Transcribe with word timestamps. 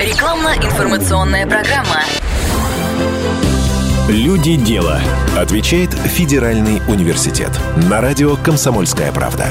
Рекламно-информационная 0.00 1.46
программа. 1.46 2.00
Люди 4.08 4.56
дела. 4.56 4.98
Отвечает 5.36 5.90
Федеральный 5.90 6.80
университет. 6.88 7.50
На 7.76 8.00
радио 8.00 8.34
«Комсомольская 8.36 9.12
правда». 9.12 9.48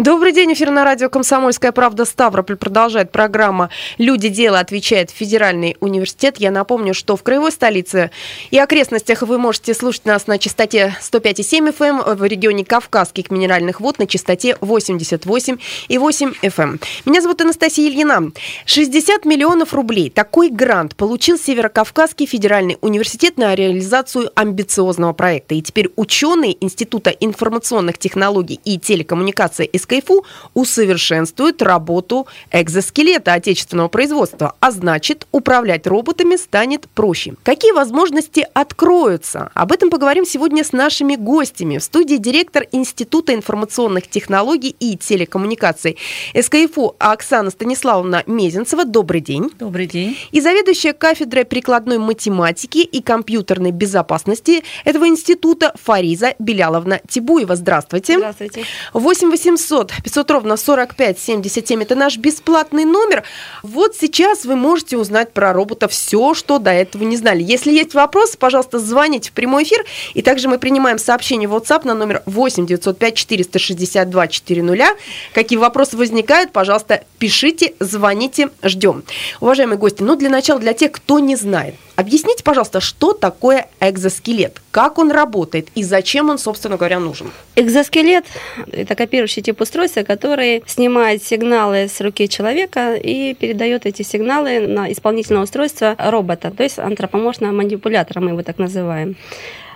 Добрый 0.00 0.32
день, 0.32 0.54
эфир 0.54 0.70
на 0.70 0.82
радио 0.82 1.10
«Комсомольская 1.10 1.72
правда» 1.72 2.06
Ставрополь. 2.06 2.56
Продолжает 2.56 3.12
программа 3.12 3.68
«Люди. 3.98 4.30
Дело» 4.30 4.58
отвечает 4.58 5.10
Федеральный 5.10 5.76
университет. 5.80 6.36
Я 6.38 6.50
напомню, 6.50 6.94
что 6.94 7.18
в 7.18 7.22
краевой 7.22 7.52
столице 7.52 8.10
и 8.50 8.56
окрестностях 8.56 9.20
вы 9.20 9.36
можете 9.36 9.74
слушать 9.74 10.06
нас 10.06 10.26
на 10.26 10.38
частоте 10.38 10.96
105,7 11.02 11.68
FM, 11.76 12.02
эм, 12.02 12.16
в 12.16 12.24
регионе 12.24 12.64
Кавказских 12.64 13.30
минеральных 13.30 13.82
вод 13.82 13.98
на 13.98 14.06
частоте 14.06 14.56
88 14.62 15.58
и 15.88 15.98
8 15.98 16.32
FM. 16.40 16.62
Эм. 16.62 16.80
Меня 17.04 17.20
зовут 17.20 17.42
Анастасия 17.42 17.90
Ильина. 17.90 18.32
60 18.64 19.26
миллионов 19.26 19.74
рублей. 19.74 20.08
Такой 20.08 20.48
грант 20.48 20.96
получил 20.96 21.38
Северокавказский 21.38 22.24
федеральный 22.24 22.78
университет 22.80 23.36
на 23.36 23.54
реализацию 23.54 24.30
амбициозного 24.34 25.12
проекта. 25.12 25.56
И 25.56 25.60
теперь 25.60 25.90
ученые 25.96 26.56
Института 26.64 27.10
информационных 27.10 27.98
технологий 27.98 28.58
и 28.64 28.78
телекоммуникации 28.78 29.68
СК 29.76 29.89
КФУ 29.90 30.24
усовершенствует 30.54 31.62
работу 31.62 32.28
экзоскелета 32.52 33.32
отечественного 33.32 33.88
производства, 33.88 34.54
а 34.60 34.70
значит, 34.70 35.26
управлять 35.32 35.86
роботами 35.88 36.36
станет 36.36 36.88
проще. 36.90 37.34
Какие 37.42 37.72
возможности 37.72 38.46
откроются? 38.54 39.50
Об 39.54 39.72
этом 39.72 39.90
поговорим 39.90 40.24
сегодня 40.24 40.62
с 40.62 40.72
нашими 40.72 41.16
гостями. 41.16 41.78
В 41.78 41.82
студии 41.82 42.16
директор 42.16 42.66
Института 42.70 43.34
информационных 43.34 44.08
технологий 44.08 44.76
и 44.78 44.96
телекоммуникаций 44.96 45.96
СКФУ 46.40 46.94
Оксана 46.98 47.50
Станиславовна 47.50 48.22
Мезенцева. 48.26 48.84
Добрый 48.84 49.20
день. 49.20 49.50
Добрый 49.58 49.86
день. 49.86 50.16
И 50.30 50.40
заведующая 50.40 50.92
кафедрой 50.92 51.44
прикладной 51.44 51.98
математики 51.98 52.78
и 52.78 53.02
компьютерной 53.02 53.72
безопасности 53.72 54.62
этого 54.84 55.08
института 55.08 55.74
Фариза 55.82 56.34
Беляловна 56.38 57.00
Тибуева. 57.08 57.56
Здравствуйте. 57.56 58.18
Здравствуйте. 58.18 58.64
8 58.92 59.30
800 59.30 59.79
500 59.84 60.02
500 60.02 60.30
ровно 60.30 60.56
45 60.56 61.18
77. 61.18 61.82
Это 61.82 61.94
наш 61.94 62.16
бесплатный 62.16 62.84
номер. 62.84 63.24
Вот 63.62 63.96
сейчас 63.96 64.44
вы 64.44 64.56
можете 64.56 64.96
узнать 64.96 65.32
про 65.32 65.52
робота 65.52 65.88
все, 65.88 66.34
что 66.34 66.58
до 66.58 66.70
этого 66.70 67.04
не 67.04 67.16
знали. 67.16 67.42
Если 67.42 67.72
есть 67.72 67.94
вопросы, 67.94 68.36
пожалуйста, 68.38 68.78
звоните 68.78 69.30
в 69.30 69.32
прямой 69.32 69.64
эфир. 69.64 69.84
И 70.14 70.22
также 70.22 70.48
мы 70.48 70.58
принимаем 70.58 70.98
сообщение 70.98 71.48
в 71.48 71.54
WhatsApp 71.54 71.86
на 71.86 71.94
номер 71.94 72.22
8 72.26 72.66
905 72.66 73.14
462 73.14 74.28
400. 74.28 74.96
Какие 75.32 75.58
вопросы 75.58 75.96
возникают, 75.96 76.52
пожалуйста, 76.52 77.04
пишите, 77.18 77.74
звоните, 77.80 78.50
ждем. 78.62 79.04
Уважаемые 79.40 79.78
гости, 79.78 80.02
ну 80.02 80.16
для 80.16 80.28
начала, 80.28 80.60
для 80.60 80.72
тех, 80.72 80.92
кто 80.92 81.18
не 81.18 81.36
знает, 81.36 81.74
Объясните, 82.00 82.42
пожалуйста, 82.42 82.80
что 82.80 83.12
такое 83.12 83.68
экзоскелет, 83.78 84.62
как 84.70 84.96
он 84.96 85.10
работает 85.10 85.68
и 85.74 85.82
зачем 85.82 86.30
он, 86.30 86.38
собственно 86.38 86.78
говоря, 86.78 86.98
нужен? 86.98 87.30
Экзоскелет– 87.56 88.24
это 88.72 88.94
копирующий 88.94 89.42
тип 89.42 89.60
устройства, 89.60 90.02
который 90.02 90.62
снимает 90.66 91.22
сигналы 91.22 91.88
с 91.88 92.00
руки 92.00 92.26
человека 92.26 92.94
и 92.94 93.34
передает 93.34 93.84
эти 93.84 94.00
сигналы 94.00 94.66
на 94.66 94.90
исполнительное 94.90 95.42
устройство 95.42 95.94
робота, 95.98 96.50
то 96.50 96.62
есть 96.62 96.78
антропоморфного 96.78 97.52
манипулятора, 97.52 98.20
мы 98.20 98.30
его 98.30 98.42
так 98.42 98.56
называем. 98.56 99.16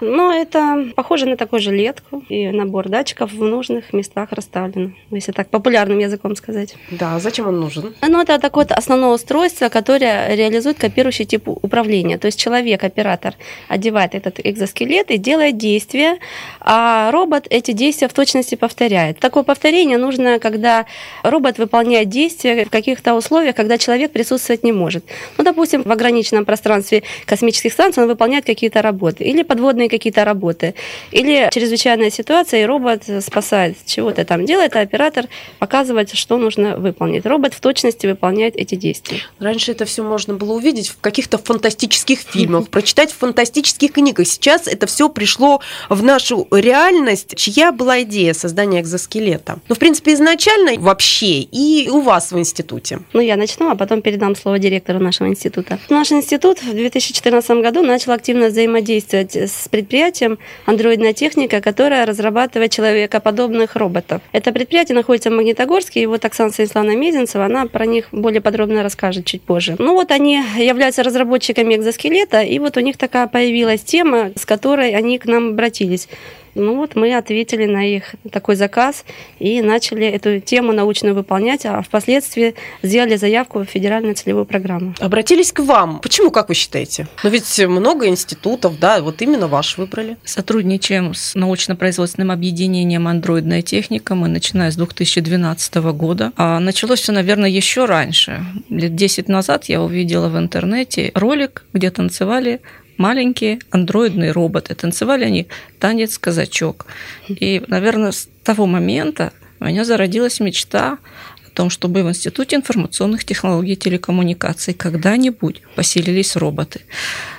Но 0.05 0.33
это 0.33 0.87
похоже 0.95 1.27
на 1.27 1.37
такую 1.37 1.61
жилетку 1.61 2.23
и 2.29 2.49
набор 2.49 2.89
датчиков 2.89 3.33
в 3.33 3.43
нужных 3.43 3.93
местах 3.93 4.33
расставлен, 4.33 4.95
если 5.11 5.33
так 5.33 5.49
популярным 5.49 5.99
языком 5.99 6.37
сказать. 6.37 6.77
Да, 6.91 7.19
зачем 7.19 7.49
он 7.49 7.61
нужен? 7.61 7.95
Ну, 8.07 8.21
это 8.21 8.39
такое 8.39 8.67
основное 8.67 9.11
устройство, 9.11 9.69
которое 9.69 10.35
реализует 10.37 10.79
копирующий 10.79 11.25
тип 11.25 11.49
управления. 11.49 12.19
То 12.19 12.27
есть 12.27 12.39
человек, 12.39 12.85
оператор, 12.85 13.35
одевает 13.69 14.15
этот 14.15 14.41
экзоскелет 14.45 15.11
и 15.11 15.19
делает 15.19 15.57
действия, 15.57 16.19
а 16.61 17.11
робот 17.11 17.47
эти 17.51 17.73
действия 17.73 18.09
в 18.09 18.13
точности 18.13 18.55
повторяет. 18.55 19.19
Такое 19.19 19.43
повторение 19.43 19.99
нужно, 19.99 20.39
когда 20.39 20.87
робот 21.23 21.59
выполняет 21.59 22.09
действия 22.09 22.65
в 22.65 22.71
каких-то 22.71 23.15
условиях, 23.15 23.55
когда 23.55 23.79
человек 23.79 24.13
присутствовать 24.13 24.65
не 24.65 24.73
может. 24.73 25.05
Ну, 25.39 25.45
допустим, 25.45 25.83
в 25.83 25.91
ограниченном 25.91 26.45
пространстве 26.45 27.03
космических 27.27 27.73
станций 27.73 28.03
он 28.03 28.09
выполняет 28.09 28.45
какие-то 28.45 28.83
работы 28.83 29.25
или 29.25 29.43
подводные 29.43 29.89
какие-то 29.99 30.25
работы. 30.25 30.75
Или 31.11 31.49
чрезвычайная 31.53 32.11
ситуация, 32.11 32.63
и 32.63 32.67
робот 32.67 33.05
спасает 33.21 33.77
чего-то 33.87 34.25
там 34.25 34.45
делает, 34.45 34.77
а 34.77 34.81
оператор 34.81 35.27
показывает, 35.59 36.15
что 36.15 36.37
нужно 36.37 36.77
выполнить. 36.77 37.27
Робот 37.27 37.55
в 37.55 37.61
точности 37.61 38.07
выполняет 38.07 38.57
эти 38.57 38.75
действия. 38.75 39.21
Раньше 39.39 39.73
это 39.73 39.85
все 39.85 40.03
можно 40.03 40.35
было 40.35 40.55
увидеть 40.55 40.89
в 40.89 41.01
каких-то 41.01 41.39
фантастических 41.39 42.21
фильмах, 42.21 42.69
прочитать 42.69 43.13
в 43.13 43.17
фантастических 43.17 43.93
книгах. 43.93 44.27
Сейчас 44.27 44.67
это 44.67 44.87
все 44.87 45.09
пришло 45.09 45.61
в 45.89 46.03
нашу 46.03 46.47
реальность. 46.51 47.37
Чья 47.37 47.73
была 47.73 48.03
идея 48.03 48.35
создания 48.35 48.81
экзоскелета? 48.81 49.59
Ну, 49.69 49.75
в 49.75 49.79
принципе, 49.79 50.15
изначально 50.15 50.81
вообще 50.81 51.41
и 51.41 51.89
у 51.89 52.01
вас 52.01 52.33
в 52.33 52.39
институте. 52.39 53.01
Ну, 53.13 53.21
я 53.21 53.37
начну, 53.37 53.71
а 53.71 53.77
потом 53.77 54.03
передам 54.03 54.37
слово 54.37 54.59
директору 54.59 54.99
нашего 54.99 55.29
института. 55.29 55.79
Наш 55.89 56.13
институт 56.13 56.63
в 56.63 56.73
2014 56.73 57.51
году 57.63 57.83
начал 57.83 58.13
активно 58.13 58.49
взаимодействовать 58.49 59.37
с 59.37 59.69
предприятием 59.75 60.39
андроидная 60.67 61.13
техника, 61.13 61.61
которая 61.61 62.07
разрабатывает 62.07 62.71
человекоподобных 62.71 63.75
роботов. 63.75 64.23
Это 64.31 64.53
предприятие 64.53 64.95
находится 64.95 65.31
в 65.31 65.33
Магнитогорске, 65.33 66.01
и 66.01 66.07
вот 66.07 66.25
Оксана 66.25 66.53
Станиславовна 66.53 66.95
Мезенцева, 66.95 67.47
она 67.47 67.67
про 67.67 67.85
них 67.85 68.07
более 68.13 68.41
подробно 68.41 68.85
расскажет 68.85 69.27
чуть 69.27 69.43
позже. 69.43 69.75
Ну 69.81 69.95
вот 69.95 70.13
они 70.13 70.41
являются 70.59 71.03
разработчиками 71.03 71.75
экзоскелета, 71.75 72.43
и 72.43 72.61
вот 72.61 72.77
у 72.77 72.81
них 72.81 72.97
такая 72.97 73.27
появилась 73.27 73.83
тема, 73.83 74.31
с 74.37 74.47
которой 74.47 74.95
они 74.95 75.19
к 75.19 75.27
нам 75.27 75.49
обратились. 75.49 76.09
Ну 76.55 76.77
вот 76.77 76.95
мы 76.95 77.15
ответили 77.15 77.67
на 77.67 77.85
их 77.85 78.15
такой 78.31 78.57
заказ 78.57 79.05
и 79.39 79.61
начали 79.63 80.07
эту 80.07 80.41
тему 80.41 80.73
научную 80.73 81.15
выполнять, 81.15 81.67
а 81.67 81.83
впоследствии 81.83 82.55
сделали 82.83 83.17
заявку 83.17 83.61
в 83.61 83.65
федеральную 83.65 84.15
целевую 84.15 84.45
программу. 84.45 84.95
Обратились 85.01 85.53
к 85.53 85.61
вам. 85.61 86.01
Почему, 86.01 86.31
как 86.31 86.49
вы 86.49 86.55
считаете? 86.55 87.09
Ну 87.23 87.31
ведь 87.31 87.59
много 87.67 88.07
институтов, 88.07 88.79
да, 88.79 89.01
вот 89.03 89.23
именно 89.23 89.49
ваш 89.49 89.79
выбрали. 89.79 90.17
Сотрудничаем 90.25 91.15
с 91.15 91.35
научно-производственным 91.35 92.31
объединением 92.31 93.09
«Андроидная 93.09 93.63
техника». 93.63 94.15
Мы 94.15 94.29
начиная 94.29 94.71
с 94.71 94.77
2012 94.77 95.75
года. 95.93 96.33
А 96.37 96.61
началось 96.61 97.01
все, 97.01 97.13
наверное, 97.13 97.51
еще 97.51 97.85
раньше. 97.85 98.45
Лет 98.69 98.95
10 98.95 99.29
назад 99.29 99.65
я 99.67 99.83
увидела 99.83 100.29
в 100.29 100.39
интернете 100.39 101.11
ролик, 101.15 101.65
где 101.73 101.91
танцевали 101.91 102.61
маленькие 102.97 103.59
андроидные 103.71 104.33
роботы. 104.33 104.75
Танцевали 104.75 105.25
они 105.25 105.47
танец 105.79 106.19
казачок. 106.19 106.87
И, 107.29 107.63
наверное, 107.67 108.13
с 108.13 108.29
того 108.43 108.67
момента 108.67 109.33
у 109.61 109.65
меня 109.65 109.85
зародилась 109.85 110.41
мечта 110.41 110.99
о 111.47 111.51
том, 111.51 111.71
чтобы 111.71 112.03
в 112.03 112.09
Институте 112.09 112.57
информационных 112.57 113.25
технологий 113.25 113.73
и 113.73 113.77
телекоммуникаций 113.77 114.75
когда-нибудь 114.75 115.63
поселились 115.75 116.37
роботы. 116.37 116.81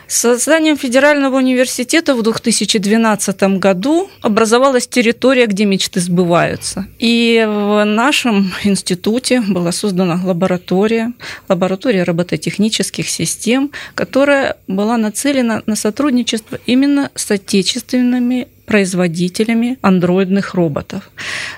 С 0.07 0.19
созданием 0.19 0.77
Федерального 0.77 1.37
университета 1.37 2.13
в 2.13 2.21
2012 2.21 3.43
году 3.59 4.09
образовалась 4.21 4.87
территория, 4.87 5.47
где 5.47 5.65
мечты 5.65 5.99
сбываются. 5.99 6.87
И 6.99 7.43
в 7.47 7.83
нашем 7.85 8.53
институте 8.63 9.41
была 9.41 9.71
создана 9.71 10.19
лаборатория, 10.23 11.11
лаборатория 11.49 12.03
робототехнических 12.03 13.09
систем, 13.09 13.71
которая 13.95 14.57
была 14.67 14.97
нацелена 14.97 15.63
на 15.65 15.75
сотрудничество 15.75 16.59
именно 16.65 17.09
с 17.15 17.31
отечественными 17.31 18.47
производителями 18.65 19.77
андроидных 19.81 20.53
роботов. 20.55 21.09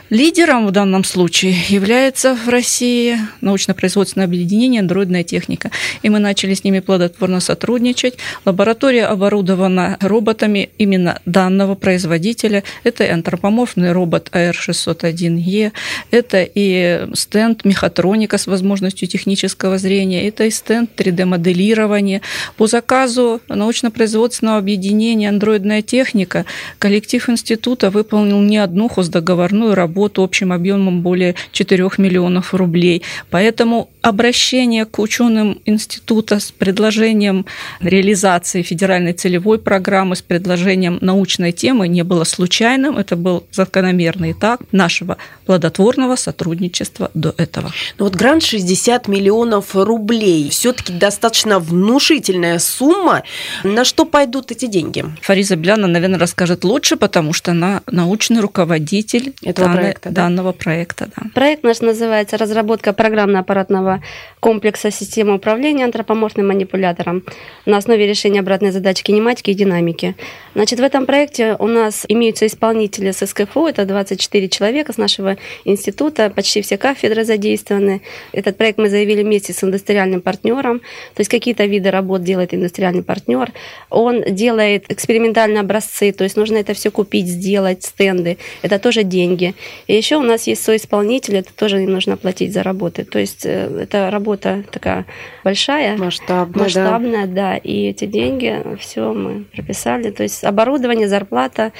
Лидером 0.09 0.67
в 0.67 0.71
данном 0.71 1.03
случае 1.03 1.55
является 1.69 2.35
в 2.35 2.49
России 2.49 3.17
научно-производственное 3.41 4.25
объединение 4.25 4.81
«Андроидная 4.81 5.23
техника». 5.23 5.71
И 6.01 6.09
мы 6.09 6.19
начали 6.19 6.53
с 6.53 6.63
ними 6.63 6.79
плодотворно 6.79 7.39
сотрудничать. 7.39 8.17
Лаборатория 8.45 9.05
оборудована 9.05 9.97
роботами 9.99 10.69
именно 10.77 11.19
данного 11.25 11.75
производителя. 11.75 12.63
Это 12.83 13.11
антропоморфный 13.11 13.91
робот 13.91 14.29
AR601E, 14.31 15.71
это 16.11 16.47
и 16.53 17.07
стенд 17.13 17.65
мехатроника 17.65 18.37
с 18.37 18.47
возможностью 18.47 19.07
технического 19.07 19.77
зрения, 19.77 20.27
это 20.27 20.45
и 20.45 20.51
стенд 20.51 20.91
3D-моделирования. 20.95 22.21
По 22.55 22.67
заказу 22.67 23.41
научно-производственного 23.49 24.57
объединения 24.57 25.29
«Андроидная 25.29 25.81
техника» 25.81 26.45
коллектив 26.79 27.29
института 27.29 27.89
выполнил 27.89 28.39
не 28.41 28.57
одну 28.57 28.87
хоздоговорную 28.87 29.75
работу 29.75 30.23
общим 30.23 30.53
объемом 30.53 31.01
более 31.01 31.35
4 31.51 31.89
миллионов 31.97 32.53
рублей. 32.53 33.03
Поэтому 33.29 33.89
обращение 34.01 34.85
к 34.85 34.99
ученым 34.99 35.59
института 35.65 36.39
с 36.39 36.51
предложением 36.51 37.45
реализации 37.81 38.26
федеральной 38.63 39.13
целевой 39.13 39.59
программы, 39.59 40.15
с 40.15 40.21
предложением 40.21 40.97
научной 41.01 41.51
темы 41.51 41.87
не 41.87 42.03
было 42.03 42.23
случайным. 42.23 42.97
Это 42.97 43.15
был 43.15 43.45
закономерный 43.51 44.31
этап 44.31 44.61
нашего 44.71 45.17
плодотворного 45.47 46.17
сотрудничества 46.17 47.09
до 47.13 47.33
этого. 47.37 47.71
Ну 47.97 48.05
вот 48.05 48.15
грант 48.15 48.43
60 48.43 49.07
миллионов 49.07 49.75
рублей. 49.75 50.49
Все-таки 50.49 50.91
достаточно 50.91 51.59
внушительная 51.59 52.59
сумма. 52.59 53.23
На 53.63 53.85
что 53.85 54.05
пойдут 54.05 54.51
эти 54.51 54.65
деньги? 54.67 55.05
Фариза 55.21 55.55
Бляна, 55.55 55.87
наверное, 55.87 56.19
расскажет 56.19 56.65
лучше, 56.65 56.97
потому 56.97 57.31
что 57.31 57.51
она 57.51 57.81
научный 57.89 58.41
руководитель 58.41 59.33
этого 59.41 59.69
данной, 59.69 59.81
проекта, 59.81 60.09
да? 60.09 60.21
данного 60.23 60.51
проекта. 60.51 61.09
Да. 61.15 61.23
Проект 61.33 61.63
наш 61.63 61.79
называется 61.79 62.37
«Разработка 62.37 62.91
программно-аппаратного 62.91 64.03
комплекса 64.41 64.91
системы 64.91 65.35
управления 65.35 65.85
антропоморфным 65.85 66.47
манипулятором 66.47 67.23
на 67.65 67.77
основе 67.77 68.05
решения 68.05 68.41
обратной 68.41 68.71
задачи 68.71 69.03
кинематики 69.03 69.51
и 69.51 69.53
динамики». 69.53 70.17
Значит, 70.55 70.79
в 70.79 70.83
этом 70.83 71.05
проекте 71.05 71.55
у 71.57 71.67
нас 71.67 72.03
имеются 72.09 72.45
исполнители 72.47 73.11
с 73.11 73.25
СКФУ, 73.25 73.67
это 73.67 73.85
24 73.85 74.49
человека 74.49 74.91
с 74.91 74.97
нашего 74.97 75.36
института, 75.65 76.29
почти 76.29 76.61
все 76.61 76.77
кафедры 76.77 77.23
задействованы. 77.23 78.01
Этот 78.31 78.57
проект 78.57 78.77
мы 78.77 78.89
заявили 78.89 79.23
вместе 79.23 79.53
с 79.53 79.63
индустриальным 79.63 80.21
партнером, 80.21 80.79
то 80.79 81.19
есть 81.19 81.29
какие-то 81.29 81.65
виды 81.65 81.91
работ 81.91 82.23
делает 82.23 82.53
индустриальный 82.53 83.03
партнер. 83.03 83.51
Он 83.89 84.23
делает 84.23 84.91
экспериментальные 84.91 85.61
образцы, 85.61 86.11
то 86.11 86.23
есть 86.23 86.37
нужно 86.37 86.57
это 86.57 86.73
все 86.73 86.91
купить, 86.91 87.27
сделать, 87.27 87.83
стенды. 87.83 88.37
Это 88.61 88.79
тоже 88.79 89.03
деньги. 89.03 89.55
И 89.87 89.95
еще 89.95 90.17
у 90.17 90.23
нас 90.23 90.47
есть 90.47 90.63
соисполнитель, 90.63 91.37
это 91.37 91.53
тоже 91.53 91.83
им 91.83 91.91
нужно 91.91 92.17
платить 92.17 92.53
за 92.53 92.63
работы. 92.63 93.03
То 93.03 93.19
есть 93.19 93.45
э, 93.45 93.79
это 93.81 94.09
работа 94.11 94.63
такая 94.71 95.05
большая, 95.43 95.97
масштабная, 95.97 96.63
масштабная 96.63 97.27
да. 97.27 97.33
да. 97.33 97.57
И 97.57 97.87
эти 97.89 98.05
деньги 98.05 98.61
все 98.79 99.13
мы 99.13 99.45
прописали. 99.53 100.11
То 100.11 100.23
есть 100.23 100.43
оборудование, 100.43 101.07
зарплата 101.07 101.71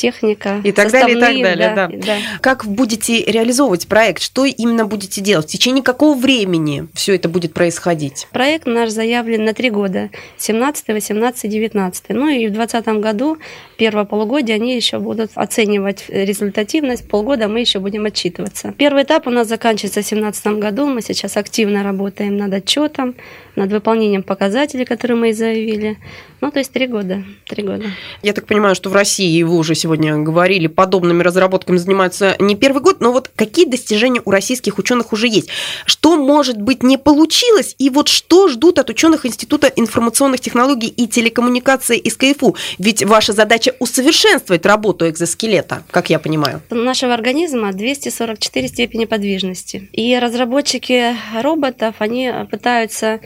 техника. 0.00 0.60
И 0.64 0.72
так 0.72 0.90
далее, 0.90 1.16
и 1.16 1.20
так 1.20 1.42
далее, 1.42 1.72
да, 1.74 1.88
да. 1.88 1.98
да. 1.98 2.16
Как 2.40 2.64
будете 2.64 3.22
реализовывать 3.24 3.86
проект? 3.86 4.22
Что 4.22 4.44
именно 4.44 4.86
будете 4.86 5.20
делать? 5.20 5.46
В 5.46 5.48
течение 5.50 5.82
какого 5.82 6.16
времени 6.16 6.88
все 6.94 7.14
это 7.14 7.28
будет 7.28 7.52
происходить? 7.52 8.26
Проект 8.32 8.66
наш 8.66 8.90
заявлен 8.90 9.44
на 9.44 9.52
три 9.52 9.70
года. 9.70 10.10
17, 10.38 10.88
18, 10.88 11.50
19. 11.50 12.04
Ну 12.10 12.28
и 12.28 12.46
в 12.46 12.52
2020 12.52 12.86
году, 13.00 13.38
первое 13.76 14.04
полугодие, 14.04 14.54
они 14.54 14.74
еще 14.74 14.98
будут 14.98 15.32
оценивать 15.34 16.04
результативность. 16.08 17.06
Полгода 17.08 17.48
мы 17.48 17.60
еще 17.60 17.78
будем 17.78 18.06
отчитываться. 18.06 18.74
Первый 18.78 19.02
этап 19.02 19.26
у 19.26 19.30
нас 19.30 19.48
заканчивается 19.48 20.00
в 20.00 20.08
2017 20.08 20.46
году. 20.58 20.86
Мы 20.86 21.02
сейчас 21.02 21.36
активно 21.36 21.82
работаем 21.82 22.36
над 22.36 22.54
отчетом, 22.54 23.14
над 23.56 23.70
выполнением 23.72 24.22
показателей, 24.22 24.84
которые 24.84 25.16
мы 25.16 25.30
и 25.30 25.32
заявили. 25.32 25.98
Ну, 26.40 26.50
то 26.50 26.58
есть 26.58 26.72
три 26.72 26.86
года. 26.86 27.22
Три 27.46 27.62
года. 27.62 27.84
Я 28.22 28.32
так 28.32 28.46
понимаю, 28.46 28.74
что 28.74 28.88
в 28.88 28.94
России, 28.94 29.42
вы 29.42 29.56
уже 29.56 29.74
сегодня 29.74 30.16
говорили, 30.18 30.68
подобными 30.68 31.22
разработками 31.22 31.76
занимаются 31.76 32.36
не 32.38 32.56
первый 32.56 32.82
год, 32.82 33.00
но 33.00 33.12
вот 33.12 33.30
какие 33.34 33.66
достижения 33.66 34.22
у 34.24 34.30
российских 34.30 34.78
ученых 34.78 35.12
уже 35.12 35.28
есть? 35.28 35.50
Что, 35.84 36.16
может 36.16 36.60
быть, 36.60 36.82
не 36.82 36.96
получилось? 36.96 37.74
И 37.78 37.90
вот 37.90 38.08
что 38.08 38.48
ждут 38.48 38.78
от 38.78 38.88
ученых 38.88 39.26
Института 39.26 39.70
информационных 39.74 40.40
технологий 40.40 40.88
и 40.88 41.06
телекоммуникаций 41.06 41.98
из 41.98 42.16
КФУ? 42.16 42.56
Ведь 42.78 43.04
ваша 43.04 43.32
задача 43.32 43.74
усовершенствовать 43.78 44.64
работу 44.64 45.08
экзоскелета, 45.08 45.82
как 45.90 46.08
я 46.08 46.18
понимаю. 46.18 46.62
У 46.70 46.74
нашего 46.74 47.12
организма 47.12 47.72
244 47.72 48.68
степени 48.68 49.04
подвижности. 49.04 49.88
И 49.92 50.18
разработчики 50.18 51.14
роботов, 51.42 51.96
они 51.98 52.32
пытаются 52.50 53.20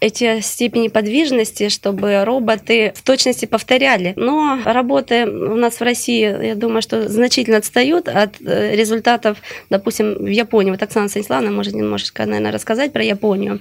эти 0.00 0.40
степени 0.40 0.88
подвижности, 0.88 1.68
чтобы 1.68 2.24
роботы 2.24 2.92
в 2.96 3.02
точности 3.02 3.44
повторяли. 3.44 4.14
Но 4.16 4.58
работы 4.64 5.26
у 5.26 5.56
нас 5.56 5.74
в 5.74 5.82
России, 5.82 6.46
я 6.46 6.54
думаю, 6.54 6.80
что 6.80 7.08
значительно 7.08 7.58
отстают 7.58 8.08
от 8.08 8.34
э, 8.40 8.74
результатов, 8.74 9.38
допустим, 9.68 10.14
в 10.14 10.26
Японии. 10.26 10.70
Вот 10.70 10.82
Оксана 10.82 11.08
Станиславовна 11.08 11.50
может 11.50 11.74
немножечко, 11.74 12.24
наверное, 12.24 12.52
рассказать 12.52 12.92
про 12.92 13.04
Японию. 13.04 13.60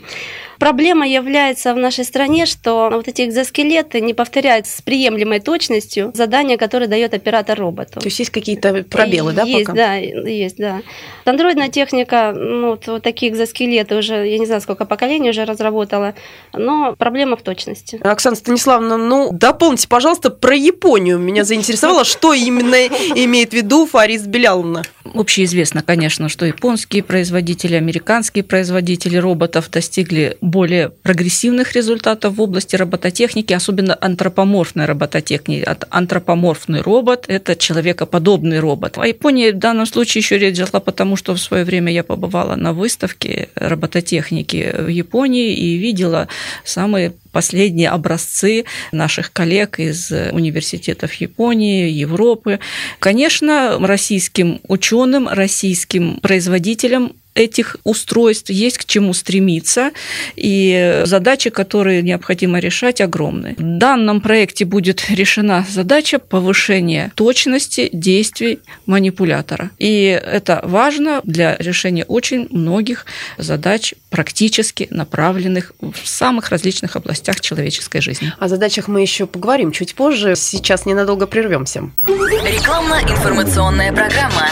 Проблема 0.60 1.08
является 1.08 1.74
в 1.74 1.78
нашей 1.78 2.04
стране, 2.04 2.46
что 2.46 2.90
вот 2.92 3.08
эти 3.08 3.26
экзоскелеты 3.26 4.02
не 4.02 4.14
повторяют 4.14 4.68
с 4.68 4.82
приемлемой 4.82 5.40
точностью 5.40 6.12
задания, 6.14 6.58
которые 6.58 6.90
дает 6.90 7.14
оператор 7.14 7.58
роботу. 7.58 8.02
То 8.02 8.08
есть 8.08 8.20
есть 8.20 8.32
какие-то 8.32 8.84
пробелы, 8.84 9.32
да, 9.32 9.44
есть, 9.44 9.66
пока? 9.66 9.74
Да, 9.74 9.96
есть, 9.96 10.58
да. 10.58 10.82
Андроидная 11.24 11.70
техника, 11.70 12.34
ну, 12.36 12.72
вот, 12.72 12.88
вот 12.88 13.04
такие 13.04 13.32
экзоскелеты 13.32 13.96
уже, 13.96 14.28
я 14.28 14.38
не 14.38 14.46
знаю, 14.46 14.60
сколько 14.60 14.86
поколений 14.86 15.30
уже 15.30 15.46
разработала, 15.46 16.14
но 16.54 16.96
проблема 16.98 17.38
в 17.38 17.44
точности. 17.44 18.00
Оксана 18.04 18.36
Станиславовна, 18.36 18.98
ну, 18.98 19.30
дополните, 19.32 19.88
пожалуйста, 19.88 20.30
про 20.30 20.56
Японию. 20.56 21.20
Меня 21.20 21.44
заинтересовало, 21.44 22.04
что 22.04 22.34
именно 22.34 22.76
имеет 23.16 23.52
в 23.52 23.54
виду 23.54 23.86
Фарис 23.86 24.24
Беляловна. 24.24 24.84
Общеизвестно, 25.14 25.82
конечно, 25.82 26.30
что 26.30 26.46
японские 26.46 27.04
производители, 27.04 27.76
американские 27.76 28.44
производители 28.44 29.18
роботов 29.18 29.70
достигли 29.72 30.38
более 30.42 30.90
прогрессивных 30.90 31.74
результатов 31.74 32.36
в 32.36 32.42
области 32.42 32.76
робототехники, 32.76 33.54
особенно 33.54 33.98
антропоморфной 34.00 34.86
робототехники. 34.86 35.68
Антропоморфный 35.90 36.82
робот– 36.82 37.26
это 37.28 37.56
человекоподобный 37.56 38.60
робот. 38.60 38.98
А 38.98 39.08
Япония 39.08 39.52
в 39.52 39.58
данном 39.58 39.86
случае 39.86 40.22
еще 40.22 40.38
речь 40.38 40.58
зашла, 40.58 40.80
потому 40.80 41.16
что 41.16 41.34
в 41.34 41.40
свое 41.40 41.64
время 41.64 41.92
я 41.92 42.04
побывала 42.04 42.56
на 42.56 42.74
выставке 42.74 43.50
робототехники 43.56 44.76
в 44.78 44.88
Японии 44.88 45.54
и 45.54 45.78
видела 45.78 46.19
самые 46.64 47.14
последние 47.32 47.90
образцы 47.90 48.66
наших 48.92 49.32
коллег 49.32 49.80
из 49.80 50.12
университетов 50.12 51.14
Японии, 51.14 51.90
Европы. 51.90 52.60
Конечно, 53.00 53.78
российским 53.80 54.60
ученым, 54.68 55.28
российским 55.28 56.20
производителям 56.22 57.14
этих 57.36 57.78
устройств, 57.84 58.50
есть 58.50 58.78
к 58.78 58.86
чему 58.86 59.14
стремиться, 59.14 59.92
и 60.36 61.04
задачи, 61.06 61.50
которые 61.50 62.02
необходимо 62.02 62.60
решать, 62.60 63.02
огромны. 63.02 63.56
В 63.58 63.78
данном 63.78 64.22
проекте 64.22 64.66
будет 64.66 65.10
решена 65.10 65.66
задача 65.70 66.20
повышения 66.20 67.12
точности 67.16 67.90
действий 67.94 68.60
манипулятора. 68.86 69.72
И 69.78 70.06
это 70.06 70.62
важно 70.64 71.22
для 71.24 71.56
решения 71.58 72.04
очень 72.06 72.48
многих 72.50 73.06
задач, 73.38 73.94
практически 74.10 74.88
направленных 74.90 75.74
в 75.80 76.08
самых 76.08 76.50
различных 76.50 76.96
областях 76.96 77.40
человеческой 77.40 78.02
жизни. 78.02 78.34
О 78.40 78.48
задачах 78.48 78.88
мы 78.88 79.02
еще 79.02 79.26
поговорим 79.28 79.72
чуть 79.72 79.96
позже. 79.96 80.36
Сейчас 80.36 80.86
ненадолго 80.86 81.28
прервемся. 81.28 81.90
Рекламно-информационная 82.08 83.94
программа. 83.94 84.50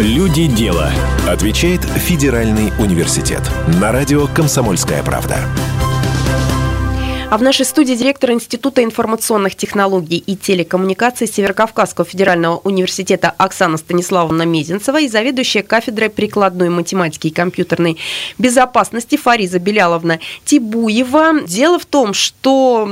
Люди 0.00 0.48
дела. 0.48 0.90
Отвечает 1.28 1.84
Федеральный 1.84 2.72
университет. 2.80 3.48
На 3.80 3.92
радио 3.92 4.26
Комсомольская 4.26 5.04
правда. 5.04 5.36
А 7.34 7.36
в 7.36 7.42
нашей 7.42 7.66
студии 7.66 7.94
директор 7.94 8.30
Института 8.30 8.84
информационных 8.84 9.56
технологий 9.56 10.18
и 10.18 10.36
телекоммуникаций 10.36 11.26
Северокавказского 11.26 12.06
федерального 12.06 12.58
университета 12.58 13.34
Оксана 13.36 13.76
Станиславовна 13.76 14.42
Мезенцева 14.42 15.00
и 15.00 15.08
заведующая 15.08 15.64
кафедрой 15.64 16.10
прикладной 16.10 16.68
математики 16.68 17.26
и 17.26 17.30
компьютерной 17.32 17.98
безопасности 18.38 19.16
Фариза 19.16 19.58
Беляловна 19.58 20.20
Тибуева. 20.44 21.40
Дело 21.44 21.80
в 21.80 21.86
том, 21.86 22.14
что 22.14 22.88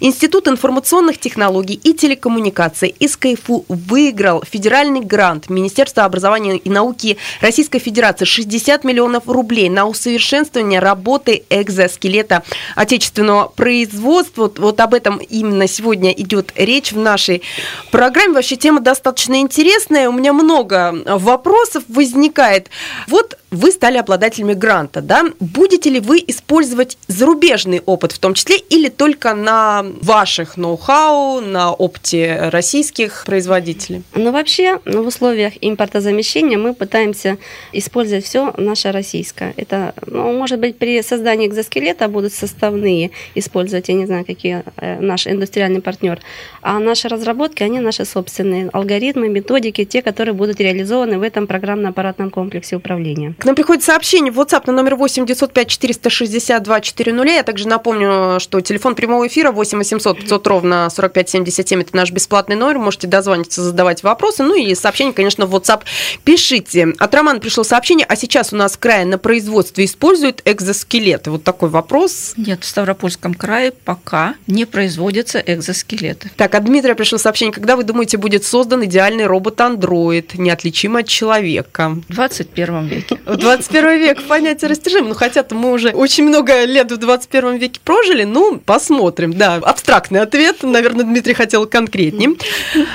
Институт 0.00 0.48
информационных 0.48 1.18
технологий 1.18 1.78
и 1.80 1.94
телекоммуникаций 1.94 2.88
из 2.98 3.16
КФУ 3.16 3.64
выиграл 3.68 4.42
федеральный 4.42 5.02
грант 5.02 5.48
Министерства 5.48 6.02
образования 6.02 6.56
и 6.56 6.68
науки 6.68 7.16
Российской 7.40 7.78
Федерации 7.78 8.24
60 8.24 8.82
миллионов 8.82 9.28
рублей 9.28 9.68
на 9.68 9.86
усовершенствование 9.86 10.80
работы 10.80 11.44
экзоскелета 11.48 12.42
отечественного 12.74 13.46
производства 13.46 13.83
производства. 13.84 14.42
Вот, 14.42 14.58
вот 14.58 14.80
об 14.80 14.94
этом 14.94 15.18
именно 15.18 15.66
сегодня 15.66 16.10
идет 16.12 16.52
речь 16.56 16.92
в 16.92 16.98
нашей 16.98 17.42
программе. 17.90 18.34
Вообще 18.34 18.56
тема 18.56 18.80
достаточно 18.80 19.40
интересная. 19.40 20.08
У 20.08 20.12
меня 20.12 20.32
много 20.32 20.94
вопросов 21.06 21.84
возникает. 21.88 22.68
Вот 23.08 23.38
вы 23.54 23.70
стали 23.70 23.98
обладателями 23.98 24.54
гранта, 24.54 25.00
да? 25.00 25.24
Будете 25.40 25.90
ли 25.90 26.00
вы 26.00 26.22
использовать 26.26 26.98
зарубежный 27.08 27.80
опыт 27.84 28.12
в 28.12 28.18
том 28.18 28.34
числе 28.34 28.56
или 28.56 28.88
только 28.88 29.34
на 29.34 29.84
ваших 30.02 30.56
ноу-хау, 30.56 31.40
на 31.40 31.72
опыте 31.72 32.48
российских 32.50 33.24
производителей? 33.26 34.02
Ну, 34.14 34.32
вообще, 34.32 34.80
ну, 34.84 35.02
в 35.02 35.06
условиях 35.06 35.54
импортозамещения 35.60 36.58
мы 36.58 36.74
пытаемся 36.74 37.38
использовать 37.72 38.24
все 38.24 38.52
наше 38.56 38.92
российское. 38.92 39.54
Это, 39.56 39.94
ну, 40.06 40.32
может 40.32 40.58
быть, 40.58 40.78
при 40.78 41.02
создании 41.02 41.46
экзоскелета 41.46 42.08
будут 42.08 42.32
составные 42.32 43.10
использовать, 43.34 43.88
я 43.88 43.94
не 43.94 44.06
знаю, 44.06 44.24
какие 44.24 44.62
э, 44.76 45.00
наш 45.00 45.26
индустриальный 45.26 45.80
партнер. 45.80 46.20
А 46.62 46.78
наши 46.78 47.08
разработки, 47.08 47.62
они 47.62 47.80
наши 47.80 48.04
собственные 48.04 48.70
алгоритмы, 48.72 49.28
методики, 49.28 49.84
те, 49.84 50.02
которые 50.02 50.34
будут 50.34 50.60
реализованы 50.60 51.18
в 51.18 51.22
этом 51.22 51.46
программно-аппаратном 51.46 52.30
комплексе 52.30 52.76
управления. 52.76 53.34
К 53.44 53.46
нам 53.46 53.56
приходит 53.56 53.84
сообщение 53.84 54.32
в 54.32 54.40
WhatsApp 54.40 54.62
на 54.68 54.72
номер 54.72 54.94
8 54.94 55.26
905 55.26 55.68
462 55.68 56.80
400. 56.80 57.24
Я 57.24 57.42
также 57.42 57.68
напомню, 57.68 58.40
что 58.40 58.62
телефон 58.62 58.94
прямого 58.94 59.26
эфира 59.26 59.52
8 59.52 59.76
800 59.76 60.20
500 60.20 60.46
ровно 60.46 60.88
45 60.88 61.28
77. 61.28 61.82
Это 61.82 61.94
наш 61.94 62.10
бесплатный 62.10 62.56
номер. 62.56 62.78
Можете 62.78 63.06
дозвониться, 63.06 63.62
задавать 63.62 64.02
вопросы. 64.02 64.44
Ну 64.44 64.54
и 64.54 64.74
сообщение, 64.74 65.12
конечно, 65.12 65.44
в 65.44 65.54
WhatsApp 65.54 65.82
пишите. 66.24 66.94
От 66.98 67.14
Романа 67.14 67.38
пришло 67.38 67.64
сообщение, 67.64 68.06
а 68.08 68.16
сейчас 68.16 68.54
у 68.54 68.56
нас 68.56 68.76
в 68.76 68.78
крае 68.78 69.04
на 69.04 69.18
производстве 69.18 69.84
используют 69.84 70.40
экзоскелеты. 70.46 71.30
Вот 71.30 71.44
такой 71.44 71.68
вопрос. 71.68 72.32
Нет, 72.38 72.64
в 72.64 72.66
Ставропольском 72.66 73.34
крае 73.34 73.72
пока 73.72 74.36
не 74.46 74.64
производятся 74.64 75.38
экзоскелеты. 75.44 76.30
Так, 76.36 76.54
от 76.54 76.64
Дмитрия 76.64 76.94
пришло 76.94 77.18
сообщение. 77.18 77.52
Когда 77.52 77.76
вы 77.76 77.84
думаете, 77.84 78.16
будет 78.16 78.42
создан 78.42 78.86
идеальный 78.86 79.26
робот-андроид, 79.26 80.32
неотличимый 80.38 81.02
от 81.02 81.08
человека? 81.08 81.98
В 82.08 82.14
21 82.14 82.86
веке. 82.86 83.18
В 83.34 83.36
21 83.36 83.98
век 83.98 84.22
понятие 84.28 84.70
растяжим. 84.70 85.08
Ну, 85.08 85.14
хотя 85.14 85.44
мы 85.50 85.72
уже 85.72 85.90
очень 85.90 86.22
много 86.22 86.64
лет 86.66 86.92
в 86.92 86.96
21 86.96 87.56
веке 87.56 87.80
прожили. 87.82 88.22
Ну, 88.22 88.58
посмотрим. 88.64 89.32
Да, 89.32 89.56
абстрактный 89.56 90.20
ответ. 90.20 90.62
Наверное, 90.62 91.04
Дмитрий 91.04 91.34
хотел 91.34 91.66
конкретнее. 91.66 92.36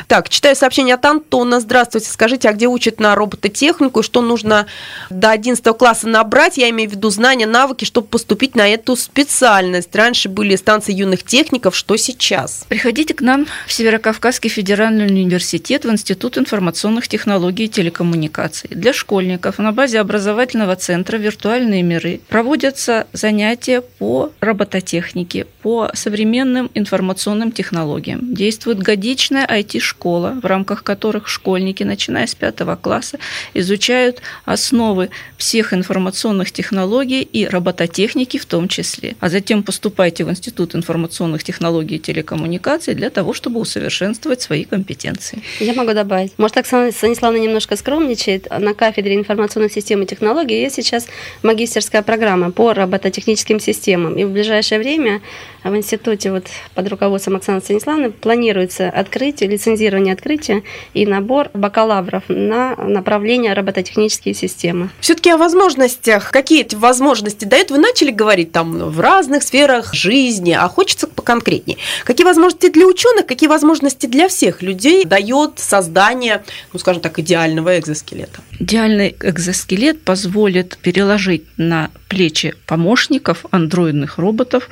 Так, 0.07 0.29
читаю 0.29 0.55
сообщение 0.55 0.95
от 0.95 1.05
Антона. 1.05 1.59
Здравствуйте. 1.59 2.09
Скажите, 2.09 2.47
а 2.47 2.53
где 2.53 2.67
учат 2.67 3.01
на 3.01 3.15
робототехнику? 3.15 4.01
Что 4.01 4.21
нужно 4.21 4.67
до 5.09 5.29
11 5.31 5.61
класса 5.77 6.07
набрать? 6.07 6.57
Я 6.57 6.69
имею 6.69 6.89
в 6.89 6.93
виду 6.93 7.09
знания, 7.09 7.45
навыки, 7.45 7.83
чтобы 7.83 8.07
поступить 8.07 8.55
на 8.55 8.65
эту 8.65 8.95
специальность. 8.95 9.93
Раньше 9.93 10.29
были 10.29 10.55
станции 10.55 10.93
юных 10.93 11.23
техников. 11.23 11.75
Что 11.75 11.97
сейчас? 11.97 12.65
Приходите 12.69 13.13
к 13.13 13.19
нам 13.19 13.45
в 13.67 13.73
Северокавказский 13.73 14.49
федеральный 14.49 15.07
университет 15.07 15.83
в 15.83 15.91
Институт 15.91 16.37
информационных 16.37 17.09
технологий 17.09 17.65
и 17.65 17.69
телекоммуникаций. 17.69 18.69
Для 18.73 18.93
школьников 18.93 19.57
на 19.57 19.73
базе 19.73 19.99
образовательного 20.19 20.75
центра 20.75 21.15
«Виртуальные 21.15 21.81
миры» 21.81 22.19
проводятся 22.27 23.07
занятия 23.13 23.79
по 23.79 24.33
робототехнике, 24.41 25.45
по 25.61 25.89
современным 25.93 26.69
информационным 26.73 27.53
технологиям. 27.53 28.33
Действует 28.33 28.79
годичная 28.79 29.47
IT-школа, 29.47 30.37
в 30.43 30.45
рамках 30.45 30.83
которых 30.83 31.29
школьники, 31.29 31.83
начиная 31.83 32.27
с 32.27 32.35
пятого 32.35 32.75
класса, 32.75 33.17
изучают 33.53 34.21
основы 34.43 35.09
всех 35.37 35.73
информационных 35.73 36.51
технологий 36.51 37.21
и 37.21 37.47
робототехники 37.47 38.37
в 38.37 38.45
том 38.45 38.67
числе. 38.67 39.15
А 39.21 39.29
затем 39.29 39.63
поступайте 39.63 40.25
в 40.25 40.29
Институт 40.29 40.75
информационных 40.75 41.45
технологий 41.45 41.95
и 41.95 41.99
телекоммуникаций 41.99 42.93
для 42.93 43.09
того, 43.09 43.33
чтобы 43.33 43.61
усовершенствовать 43.61 44.41
свои 44.41 44.65
компетенции. 44.65 45.41
Я 45.61 45.73
могу 45.73 45.93
добавить. 45.93 46.33
Может, 46.37 46.57
Оксана 46.57 46.91
Станиславовна 46.91 47.41
немножко 47.41 47.77
скромничает. 47.77 48.49
На 48.49 48.73
кафедре 48.73 49.15
информационных 49.15 49.71
систем 49.71 50.01
и 50.01 50.08
технологий 50.09 50.61
есть 50.61 50.75
сейчас 50.75 51.07
магистерская 51.43 52.01
программа 52.01 52.51
по 52.51 52.73
робототехническим 52.73 53.59
системам. 53.59 54.17
И 54.17 54.23
в 54.23 54.31
ближайшее 54.31 54.79
время 54.79 55.21
в 55.63 55.75
институте 55.75 56.31
вот 56.31 56.47
под 56.73 56.87
руководством 56.89 57.35
Оксаны 57.35 57.61
Станиславовны 57.61 58.11
планируется 58.11 58.89
открытие, 58.89 59.49
лицензирование 59.49 60.13
открытия 60.13 60.63
и 60.93 61.05
набор 61.05 61.49
бакалавров 61.53 62.23
на 62.27 62.75
направление 62.75 63.53
робототехнические 63.53 64.33
системы. 64.33 64.89
Все-таки 64.99 65.29
о 65.29 65.37
возможностях. 65.37 66.31
Какие 66.31 66.61
эти 66.61 66.75
возможности 66.75 67.45
дают? 67.45 67.71
Вы 67.71 67.77
начали 67.77 68.11
говорить 68.11 68.51
там 68.51 68.77
в 68.77 68.99
разных 68.99 69.43
сферах 69.43 69.93
жизни, 69.93 70.55
а 70.57 70.67
хочется 70.69 71.07
поконкретнее. 71.07 71.77
Какие 72.05 72.25
возможности 72.25 72.69
для 72.69 72.85
ученых, 72.85 73.25
какие 73.25 73.49
возможности 73.49 74.05
для 74.05 74.27
всех 74.27 74.61
людей 74.61 75.05
дает 75.05 75.59
создание, 75.59 76.43
ну, 76.73 76.79
скажем 76.79 77.01
так, 77.01 77.19
идеального 77.19 77.77
экзоскелета? 77.77 78.39
Идеальный 78.59 79.15
экзоскелет 79.21 79.98
позволит 80.05 80.77
переложить 80.77 81.45
на 81.57 81.89
плечи 82.07 82.53
помощников 82.65 83.45
андроидных 83.51 84.17
роботов 84.17 84.69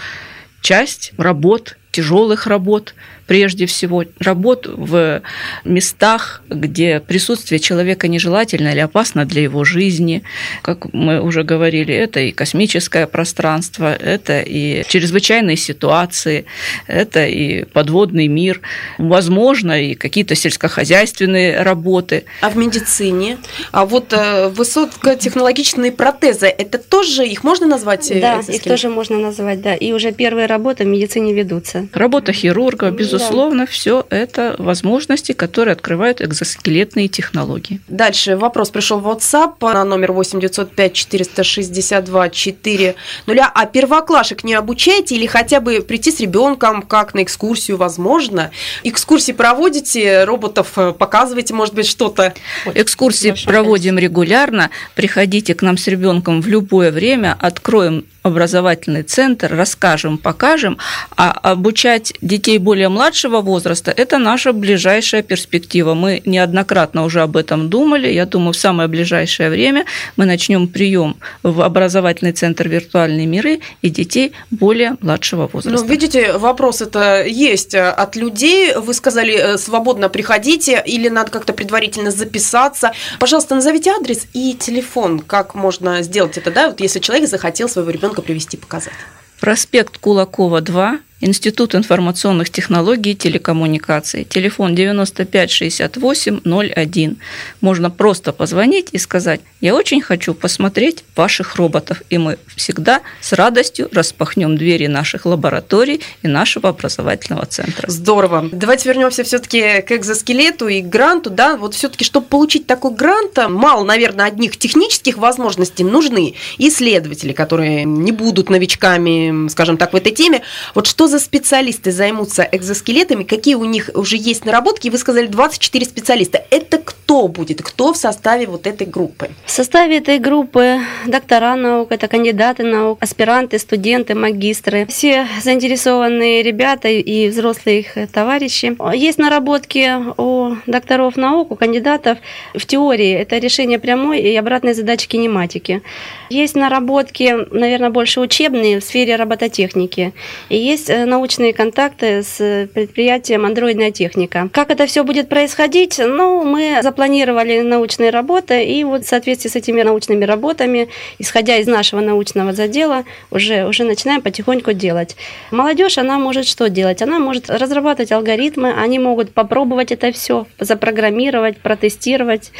часть 0.62 1.14
работ, 1.18 1.78
тяжелых 1.92 2.48
работ, 2.48 2.94
прежде 3.28 3.66
всего, 3.66 4.06
работ 4.20 4.68
в 4.68 5.22
местах, 5.66 6.42
где 6.50 7.00
присутствие 7.00 7.60
человека 7.60 8.08
нежелательно 8.08 8.70
или 8.70 8.80
опасно 8.80 9.26
для 9.26 9.44
его 9.44 9.64
жизни. 9.64 10.24
Как 10.62 10.92
мы 10.94 11.22
уже 11.22 11.44
говорили, 11.44 11.94
это 11.94 12.22
и 12.22 12.32
космическое 12.32 13.06
пространство, 13.06 13.94
это 13.94 14.42
и 14.42 14.84
чрезвычайные 14.88 15.58
ситуации, 15.58 16.46
это 16.88 17.26
и 17.26 17.66
подводный 17.66 18.28
мир, 18.28 18.62
возможно, 18.98 19.82
и 19.82 19.94
какие-то 19.94 20.36
сельскохозяйственные 20.36 21.62
работы. 21.62 22.24
А 22.42 22.50
в 22.50 22.58
медицине? 22.58 23.38
А 23.72 23.86
вот 23.86 24.14
э, 24.14 24.48
высокотехнологичные 24.50 25.92
протезы, 25.92 26.48
это 26.48 26.78
тоже, 26.78 27.28
их 27.28 27.44
можно 27.44 27.68
назвать? 27.68 28.10
Э, 28.10 28.20
да, 28.22 28.40
их 28.48 28.64
тоже 28.64 28.90
можно 28.90 29.20
назвать, 29.20 29.62
да. 29.62 29.76
И 29.76 29.92
уже 29.92 30.12
первые 30.12 30.48
работы 30.48 30.86
в 30.86 30.88
медицине 30.88 31.34
ведутся. 31.34 31.88
Работа 31.94 32.32
хирурга, 32.32 32.90
безусловно, 32.90 33.17
безусловно, 33.18 33.66
да. 33.66 33.72
все 33.72 34.06
это 34.10 34.56
возможности, 34.58 35.32
которые 35.32 35.74
открывают 35.74 36.22
экзоскелетные 36.22 37.08
технологии. 37.08 37.82
Дальше 37.88 38.38
вопрос 38.38 38.70
пришел 38.70 39.00
в 39.00 39.08
WhatsApp 39.08 39.56
на 39.62 39.84
номер 39.84 40.12
8 40.12 40.40
905 40.40 40.94
462 40.94 42.30
4 42.30 42.96
нуля. 43.26 43.52
А 43.54 43.66
первоклашек 43.66 44.44
не 44.44 44.54
обучаете 44.54 45.16
или 45.16 45.26
хотя 45.26 45.60
бы 45.60 45.82
прийти 45.82 46.12
с 46.12 46.20
ребенком 46.20 46.82
как 46.82 47.14
на 47.14 47.24
экскурсию 47.24 47.78
возможно? 47.78 48.52
Экскурсии 48.84 49.32
проводите, 49.32 50.24
роботов 50.24 50.74
э, 50.78 50.94
показываете, 50.94 51.54
может 51.54 51.74
быть, 51.74 51.88
что-то? 51.88 52.34
Экскурсии 52.66 53.36
проводим 53.46 53.98
регулярно. 53.98 54.70
Приходите 54.96 55.56
к 55.56 55.62
нам 55.62 55.78
с 55.78 55.88
ребенком 55.88 56.42
в 56.42 56.48
любое 56.48 56.92
время, 56.92 57.36
откроем 57.40 58.06
образовательный 58.28 59.04
центр, 59.04 59.54
расскажем, 59.56 60.18
покажем, 60.18 60.78
а 61.16 61.32
обучать 61.32 62.14
детей 62.22 62.58
более 62.58 62.90
младшего 62.90 63.42
возраста– 63.42 63.92
это 63.98 64.18
наша 64.18 64.54
ближайшая 64.54 65.24
перспектива. 65.24 65.94
Мы 65.94 66.22
неоднократно 66.26 67.04
уже 67.04 67.22
об 67.22 67.38
этом 67.38 67.70
думали. 67.70 68.10
Я 68.12 68.26
думаю, 68.26 68.54
в 68.54 68.58
самое 68.58 68.88
ближайшее 68.88 69.50
время 69.50 69.86
мы 70.16 70.26
начнем 70.26 70.68
прием 70.68 71.16
в 71.44 71.62
образовательный 71.62 72.34
центр 72.34 72.68
«Виртуальные 72.68 73.26
миры» 73.26 73.60
и 73.82 73.90
детей 73.90 74.34
более 74.52 74.98
младшего 75.02 75.50
возраста. 75.52 75.84
Ну, 75.84 75.90
видите, 75.90 76.38
вопрос 76.38 76.82
это 76.82 77.24
есть 77.26 77.76
от 77.76 78.16
людей. 78.16 78.76
Вы 78.76 78.94
сказали, 78.94 79.34
э, 79.34 79.58
свободно 79.58 80.10
приходите 80.10 80.84
или 80.86 81.10
надо 81.10 81.32
как-то 81.32 81.54
предварительно 81.54 82.12
записаться. 82.12 82.92
Пожалуйста, 83.20 83.56
назовите 83.56 83.92
адрес 83.92 84.28
и 84.34 84.54
телефон, 84.54 85.20
как 85.20 85.56
можно 85.56 86.02
сделать 86.02 86.38
это, 86.38 86.52
да, 86.52 86.68
вот 86.68 86.80
если 86.82 87.00
человек 87.00 87.30
захотел 87.30 87.70
своего 87.70 87.92
ребенка 87.92 88.08
ребенка 88.08 88.17
привести, 88.22 88.58
показать. 88.58 88.94
Проспект 89.40 89.98
Кулакова, 89.98 90.62
2, 90.62 91.00
Институт 91.20 91.74
информационных 91.74 92.52
технологий 92.52 93.14
и 93.14 93.16
телекоммуникаций. 93.16 94.24
Телефон 94.24 94.76
95 94.76 95.50
68 95.50 96.42
01. 96.46 97.18
Можно 97.60 97.90
просто 97.90 98.32
позвонить 98.32 98.90
и 98.92 99.00
сказать, 99.00 99.42
я 99.60 99.74
очень 99.74 100.00
хочу 100.00 100.36
посмотреть 100.36 101.04
ваших 101.16 101.56
роботов. 101.56 102.04
И 102.12 102.20
мы 102.20 102.38
всегда 102.56 103.02
с 103.20 103.34
радостью 103.34 103.90
распахнем 103.92 104.58
двери 104.58 104.86
наших 104.86 105.26
лабораторий 105.26 106.02
и 106.22 106.28
нашего 106.28 106.70
образовательного 106.70 107.48
центра. 107.48 107.90
Здорово. 107.90 108.48
Давайте 108.52 108.88
вернемся 108.88 109.24
все-таки 109.24 109.82
к 109.82 109.92
экзоскелету 109.92 110.68
и 110.68 110.82
гранту. 110.82 111.32
Да? 111.32 111.58
Вот 111.58 111.74
все-таки, 111.74 112.06
чтобы 112.06 112.28
получить 112.28 112.68
такой 112.68 112.94
грант, 112.94 113.40
мало, 113.50 113.84
наверное, 113.84 114.26
одних 114.26 114.58
технических 114.58 115.18
возможностей. 115.18 115.84
Нужны 115.84 116.36
исследователи, 116.60 117.34
которые 117.34 117.86
не 117.86 118.12
будут 118.12 118.52
новичками, 118.52 119.48
скажем 119.50 119.78
так, 119.78 119.94
в 119.94 119.96
этой 119.96 120.12
теме. 120.12 120.44
Вот 120.76 120.86
что 120.86 121.07
за 121.08 121.20
специалисты 121.20 121.92
займутся 121.92 122.48
экзоскелетами? 122.52 123.24
Какие 123.24 123.56
у 123.56 123.66
них 123.66 123.90
уже 123.94 124.18
есть 124.18 124.46
наработки? 124.46 124.90
Вы 124.90 124.98
сказали 124.98 125.28
24 125.28 125.86
специалиста. 125.86 126.44
Это 126.52 126.78
кто 126.78 127.28
будет? 127.28 127.62
Кто 127.62 127.94
в 127.94 127.98
составе 127.98 128.48
вот 128.48 128.68
этой 128.68 128.88
группы? 128.88 129.30
В 129.46 129.52
составе 129.52 129.98
этой 129.98 130.20
группы 130.20 130.80
доктора 131.06 131.56
наук, 131.56 131.92
это 131.92 132.08
кандидаты 132.08 132.64
наук, 132.64 132.98
аспиранты, 133.02 133.60
студенты, 133.60 134.16
магистры. 134.16 134.86
Все 134.88 135.28
заинтересованные 135.44 136.44
ребята 136.44 136.90
и 136.90 137.30
взрослые 137.30 137.80
их 137.80 138.12
товарищи. 138.12 138.76
Есть 138.96 139.18
наработки 139.18 139.94
у 140.18 140.56
докторов 140.66 141.16
наук, 141.16 141.52
у 141.52 141.56
кандидатов 141.56 142.18
в 142.54 142.66
теории. 142.66 143.14
Это 143.14 143.38
решение 143.38 143.80
прямой 143.80 144.20
и 144.20 144.36
обратной 144.36 144.74
задачи 144.74 145.08
кинематики. 145.08 145.82
Есть 146.30 146.56
наработки, 146.56 147.36
наверное, 147.52 147.90
больше 147.90 148.20
учебные 148.20 148.80
в 148.80 148.84
сфере 148.84 149.16
робототехники. 149.16 150.14
И 150.50 150.58
есть 150.58 150.90
э, 150.90 150.97
научные 151.06 151.54
контакты 151.54 152.24
с 152.24 152.68
предприятием 152.74 153.46
«Андроидная 153.46 153.92
техника». 153.92 154.50
Как 154.52 154.70
это 154.70 154.86
все 154.88 155.04
будет 155.04 155.30
происходить? 155.30 156.00
Ну, 156.00 156.44
мы 156.44 156.80
запланировали 156.82 157.62
научные 157.62 158.10
работы, 158.10 158.64
и 158.64 158.84
вот 158.84 159.06
в 159.06 159.08
соответствии 159.08 159.50
с 159.50 159.56
этими 159.56 159.82
научными 159.82 160.26
работами, 160.26 160.90
исходя 161.20 161.58
из 161.58 161.68
нашего 161.68 162.02
научного 162.02 162.54
задела, 162.54 163.04
уже, 163.32 163.66
уже 163.66 163.84
начинаем 163.84 164.22
потихоньку 164.22 164.74
делать. 164.74 165.16
Молодежь, 165.52 165.98
она 165.98 166.20
может 166.20 166.46
что 166.46 166.70
делать? 166.70 167.02
Она 167.02 167.20
может 167.20 167.50
разрабатывать 167.50 168.12
алгоритмы, 168.12 168.74
они 168.74 169.00
могут 169.00 169.34
попробовать 169.34 169.92
это 169.92 170.12
все, 170.12 170.48
запрограммировать, 170.60 171.58
протестировать, 171.58 172.52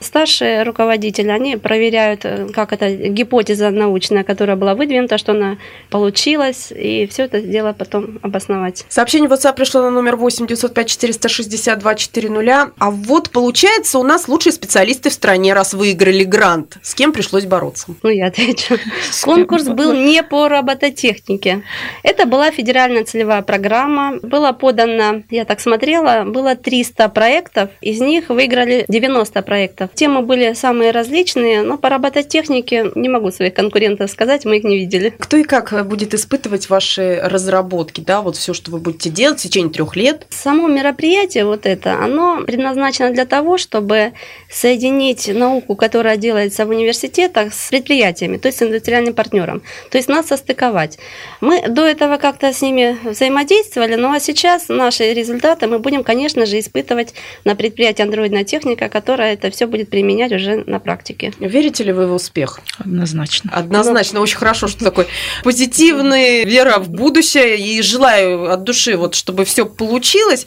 Старшие 0.00 0.62
руководители, 0.62 1.28
они 1.28 1.56
проверяют, 1.56 2.24
э, 2.24 2.48
как 2.54 2.72
эта 2.72 2.90
гипотеза 2.90 3.70
научная, 3.70 4.24
которая 4.24 4.56
была 4.56 4.74
выдвинута, 4.74 5.18
что 5.18 5.32
она 5.32 5.58
получилась, 5.90 6.72
и 6.74 7.06
все 7.10 7.24
это 7.24 7.40
дело 7.42 7.74
потом 7.74 8.18
обосновать. 8.22 8.86
Сообщение 8.88 9.28
в 9.28 9.32
WhatsApp 9.32 9.54
пришло 9.56 9.82
на 9.82 9.90
номер 9.90 10.16
8 10.16 10.46
905 10.46 10.88
462 10.88 11.94
400. 11.94 12.72
А 12.78 12.90
вот 12.90 13.30
получается 13.30 13.98
у 13.98 14.02
нас 14.02 14.26
лучшие 14.26 14.52
специалисты 14.52 15.10
в 15.10 15.12
стране, 15.12 15.52
раз 15.52 15.74
выиграли 15.74 16.24
грант. 16.24 16.78
С 16.82 16.94
кем 16.94 17.12
пришлось 17.12 17.44
бороться? 17.44 17.94
Ну, 18.02 18.08
я 18.10 18.28
отвечу. 18.28 18.78
Конкурс 19.22 19.64
был 19.64 19.92
не 19.92 20.22
по 20.22 20.48
робототехнике. 20.48 21.62
Это 22.02 22.24
была 22.24 22.50
федеральная 22.50 23.04
целевая 23.04 23.42
программа. 23.42 24.18
Было 24.22 24.52
подано, 24.52 25.22
я 25.30 25.44
так 25.44 25.60
смотрела, 25.60 26.24
было 26.24 26.56
300 26.56 27.08
проектов. 27.10 27.70
Из 27.82 28.00
них 28.00 28.30
выиграли 28.30 28.84
90 28.88 29.42
проектов. 29.42 29.89
Темы 29.94 30.22
были 30.22 30.54
самые 30.54 30.90
различные, 30.90 31.62
но 31.62 31.76
по 31.78 31.88
робототехнике 31.88 32.92
не 32.94 33.08
могу 33.08 33.30
своих 33.30 33.54
конкурентов 33.54 34.10
сказать, 34.10 34.44
мы 34.44 34.58
их 34.58 34.64
не 34.64 34.78
видели. 34.78 35.14
Кто 35.18 35.36
и 35.36 35.42
как 35.42 35.86
будет 35.86 36.14
испытывать 36.14 36.68
ваши 36.70 37.20
разработки, 37.22 38.00
да, 38.00 38.22
вот 38.22 38.36
все, 38.36 38.54
что 38.54 38.70
вы 38.70 38.78
будете 38.78 39.10
делать 39.10 39.38
в 39.40 39.42
течение 39.42 39.72
трех 39.72 39.96
лет? 39.96 40.26
Само 40.30 40.68
мероприятие 40.68 41.44
вот 41.44 41.66
это, 41.66 42.02
оно 42.02 42.42
предназначено 42.44 43.10
для 43.10 43.26
того, 43.26 43.58
чтобы 43.58 44.12
соединить 44.50 45.28
науку, 45.28 45.76
которая 45.76 46.16
делается 46.16 46.66
в 46.66 46.70
университетах, 46.70 47.54
с 47.54 47.70
предприятиями, 47.70 48.36
то 48.36 48.48
есть 48.48 48.58
с 48.58 48.62
индустриальным 48.62 49.14
партнером. 49.14 49.62
То 49.90 49.98
есть 49.98 50.08
нас 50.08 50.26
состыковать. 50.26 50.98
Мы 51.40 51.68
до 51.68 51.86
этого 51.86 52.16
как-то 52.16 52.52
с 52.52 52.62
ними 52.62 52.98
взаимодействовали, 53.04 53.94
ну 53.94 54.12
а 54.12 54.20
сейчас 54.20 54.68
наши 54.68 55.12
результаты 55.12 55.66
мы 55.66 55.78
будем, 55.78 56.04
конечно 56.04 56.46
же, 56.46 56.58
испытывать 56.58 57.14
на 57.44 57.54
предприятии 57.54 58.02
андроидная 58.02 58.44
техника, 58.44 58.88
которая 58.88 59.34
это 59.34 59.50
все 59.50 59.66
будет 59.66 59.79
применять 59.84 60.32
уже 60.32 60.64
на 60.66 60.78
практике. 60.78 61.32
Верите 61.38 61.84
ли 61.84 61.92
вы 61.92 62.06
в 62.06 62.14
успех? 62.14 62.60
Однозначно. 62.78 63.50
Однозначно. 63.52 64.20
Очень 64.20 64.36
хорошо, 64.36 64.68
что 64.68 64.84
такой 64.84 65.06
позитивный 65.42 66.44
вера 66.44 66.78
в 66.78 66.88
будущее 66.90 67.58
и 67.58 67.82
желаю 67.82 68.50
от 68.52 68.64
души, 68.64 68.96
вот, 68.96 69.14
чтобы 69.14 69.44
все 69.44 69.66
получилось. 69.66 70.46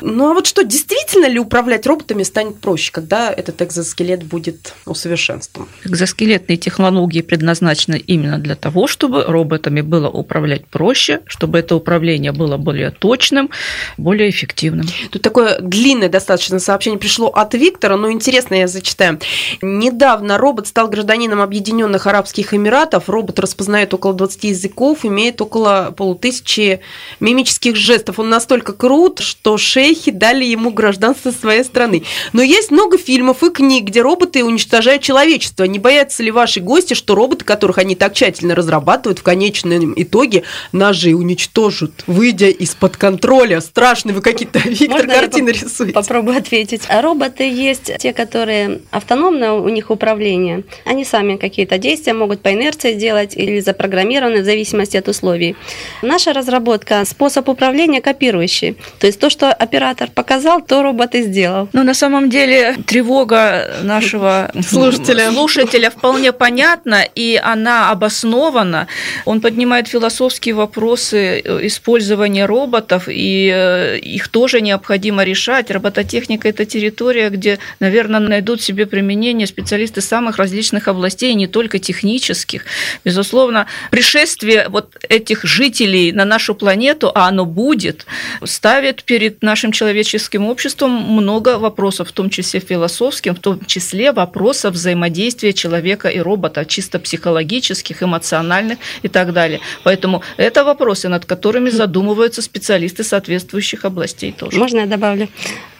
Ну 0.00 0.30
а 0.30 0.34
вот 0.34 0.46
что, 0.46 0.64
действительно 0.64 1.26
ли 1.26 1.38
управлять 1.38 1.86
роботами 1.86 2.22
станет 2.22 2.58
проще, 2.58 2.92
когда 2.92 3.32
этот 3.32 3.62
экзоскелет 3.62 4.24
будет 4.24 4.74
усовершенствован? 4.86 5.68
Экзоскелетные 5.84 6.56
технологии 6.56 7.22
предназначены 7.22 7.96
именно 7.96 8.38
для 8.38 8.56
того, 8.56 8.86
чтобы 8.86 9.24
роботами 9.24 9.80
было 9.80 10.08
управлять 10.08 10.66
проще, 10.66 11.20
чтобы 11.26 11.58
это 11.58 11.76
управление 11.76 12.32
было 12.32 12.56
более 12.56 12.90
точным, 12.90 13.50
более 13.96 14.30
эффективным. 14.30 14.86
Тут 15.10 15.22
такое 15.22 15.58
длинное 15.60 16.08
достаточно 16.08 16.58
сообщение 16.58 16.98
пришло 16.98 17.28
от 17.28 17.54
Виктора, 17.54 17.96
но 17.96 18.10
интересно 18.10 18.54
я 18.54 18.66
зачитаю. 18.74 19.18
Недавно 19.62 20.38
робот 20.38 20.66
стал 20.66 20.88
гражданином 20.88 21.40
Объединенных 21.40 22.06
Арабских 22.06 22.52
Эмиратов. 22.52 23.08
Робот 23.08 23.38
распознает 23.38 23.94
около 23.94 24.12
20 24.12 24.44
языков, 24.44 25.04
имеет 25.04 25.40
около 25.40 25.94
полутысячи 25.96 26.80
мимических 27.20 27.76
жестов. 27.76 28.18
Он 28.18 28.28
настолько 28.28 28.72
крут, 28.72 29.20
что 29.20 29.56
шейхи 29.56 30.10
дали 30.10 30.44
ему 30.44 30.70
гражданство 30.70 31.30
своей 31.30 31.64
страны. 31.64 32.04
Но 32.32 32.42
есть 32.42 32.70
много 32.70 32.98
фильмов 32.98 33.42
и 33.42 33.50
книг, 33.50 33.84
где 33.84 34.02
роботы 34.02 34.44
уничтожают 34.44 35.02
человечество. 35.02 35.64
Не 35.64 35.78
боятся 35.78 36.22
ли 36.22 36.30
ваши 36.30 36.60
гости, 36.60 36.94
что 36.94 37.14
роботы, 37.14 37.44
которых 37.44 37.78
они 37.78 37.94
так 37.94 38.14
тщательно 38.14 38.54
разрабатывают, 38.54 39.20
в 39.20 39.22
конечном 39.22 39.94
итоге 39.96 40.42
ножи 40.72 41.14
уничтожат, 41.14 42.04
выйдя 42.06 42.48
из-под 42.48 42.96
контроля? 42.96 43.60
Страшные 43.60 44.14
вы 44.14 44.20
какие-то, 44.20 44.58
Виктор, 44.64 45.06
Можно 45.06 45.14
картины 45.14 45.50
рисуете. 45.50 45.92
Попробую 45.92 46.36
ответить. 46.36 46.82
А 46.88 47.00
Роботы 47.02 47.44
есть 47.44 47.90
те, 47.98 48.12
которые 48.12 48.63
автономно 48.90 49.54
у 49.54 49.68
них 49.68 49.90
управление. 49.90 50.64
Они 50.84 51.04
сами 51.04 51.36
какие-то 51.36 51.78
действия 51.78 52.12
могут 52.12 52.40
по 52.40 52.52
инерции 52.52 52.94
делать 52.94 53.36
или 53.36 53.60
запрограммированы 53.60 54.42
в 54.42 54.44
зависимости 54.44 54.96
от 54.96 55.08
условий. 55.08 55.56
Наша 56.02 56.32
разработка– 56.32 57.04
способ 57.06 57.48
управления 57.48 58.00
копирующий. 58.00 58.76
То 58.98 59.06
есть 59.06 59.20
то, 59.20 59.30
что 59.30 59.52
оператор 59.52 60.10
показал, 60.14 60.60
то 60.60 60.82
робот 60.82 61.14
и 61.14 61.22
сделал. 61.22 61.68
Но 61.72 61.82
на 61.82 61.94
самом 61.94 62.30
деле 62.30 62.76
тревога 62.86 63.70
нашего 63.82 64.50
Слушателя. 64.68 65.30
слушателя 65.30 65.90
вполне 65.90 66.32
понятна, 66.32 67.04
и 67.14 67.40
она 67.42 67.90
обоснована. 67.90 68.86
Он 69.24 69.40
поднимает 69.40 69.88
философские 69.88 70.54
вопросы 70.54 71.40
э, 71.44 71.66
использования 71.66 72.46
роботов, 72.46 73.08
и 73.08 73.50
э, 73.54 73.98
их 73.98 74.28
тоже 74.28 74.60
необходимо 74.60 75.24
решать. 75.24 75.70
Робототехника– 75.70 76.48
это 76.50 76.64
территория, 76.64 77.30
где, 77.30 77.58
наверное, 77.80 78.20
найдут 78.20 78.53
себе 78.62 78.86
применение 78.86 79.46
специалисты 79.46 80.00
самых 80.00 80.36
различных 80.38 80.88
областей, 80.88 81.34
не 81.34 81.46
только 81.46 81.78
технических. 81.78 82.64
Безусловно, 83.04 83.66
пришествие 83.90 84.68
вот 84.68 84.96
этих 85.08 85.44
жителей 85.44 86.12
на 86.12 86.24
нашу 86.24 86.54
планету, 86.54 87.10
а 87.14 87.28
оно 87.28 87.44
будет, 87.44 88.06
ставит 88.44 89.04
перед 89.04 89.42
нашим 89.42 89.72
человеческим 89.72 90.46
обществом 90.46 90.90
много 90.90 91.58
вопросов, 91.58 92.08
в 92.08 92.12
том 92.12 92.30
числе 92.30 92.60
философским, 92.60 93.34
в 93.34 93.38
том 93.38 93.64
числе 93.66 94.12
вопросов 94.12 94.74
взаимодействия 94.74 95.52
человека 95.52 96.08
и 96.08 96.18
робота, 96.20 96.64
чисто 96.64 96.98
психологических, 96.98 98.02
эмоциональных 98.02 98.78
и 99.02 99.08
так 99.08 99.32
далее. 99.32 99.60
Поэтому 99.84 100.22
это 100.36 100.64
вопросы, 100.64 101.08
над 101.08 101.24
которыми 101.24 101.70
задумываются 101.70 102.42
специалисты 102.42 103.04
соответствующих 103.04 103.84
областей 103.84 104.32
тоже. 104.32 104.58
Можно 104.58 104.80
я 104.80 104.86
добавлю? 104.86 105.28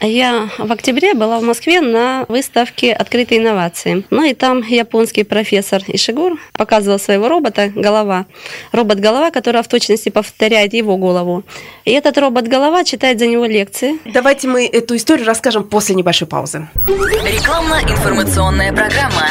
Я 0.07 0.51
в 0.59 0.71
октябре 0.71 1.15
была 1.15 1.39
в 1.39 1.43
Москве 1.43 1.81
на 1.81 2.27
выставке 2.29 2.93
«Открытые 2.93 3.41
инновации». 3.41 4.05
Ну 4.11 4.23
и 4.23 4.35
там 4.35 4.61
японский 4.61 5.25
профессор 5.25 5.83
Ишигур 5.87 6.39
показывал 6.53 6.99
своего 6.99 7.29
робота 7.29 7.73
«Голова». 7.75 8.27
Робот-голова, 8.73 9.31
которая 9.31 9.63
в 9.63 9.69
точности 9.69 10.11
повторяет 10.11 10.75
его 10.75 10.99
голову. 10.99 11.43
И 11.87 11.93
этот 11.93 12.19
робот-голова 12.19 12.85
читает 12.85 13.19
за 13.19 13.27
него 13.27 13.47
лекции. 13.47 13.99
Давайте 14.05 14.47
мы 14.47 14.67
эту 14.67 14.95
историю 14.97 15.27
расскажем 15.27 15.65
после 15.65 15.95
небольшой 15.95 16.29
паузы. 16.29 16.69
Рекламно-информационная 16.87 18.73
программа. 18.75 19.31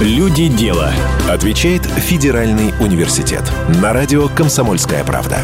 Люди 0.00 0.46
дела. 0.48 0.92
Отвечает 1.28 1.82
Федеральный 1.82 2.72
университет. 2.80 3.42
На 3.82 3.92
радио 3.92 4.28
«Комсомольская 4.28 5.04
правда». 5.04 5.38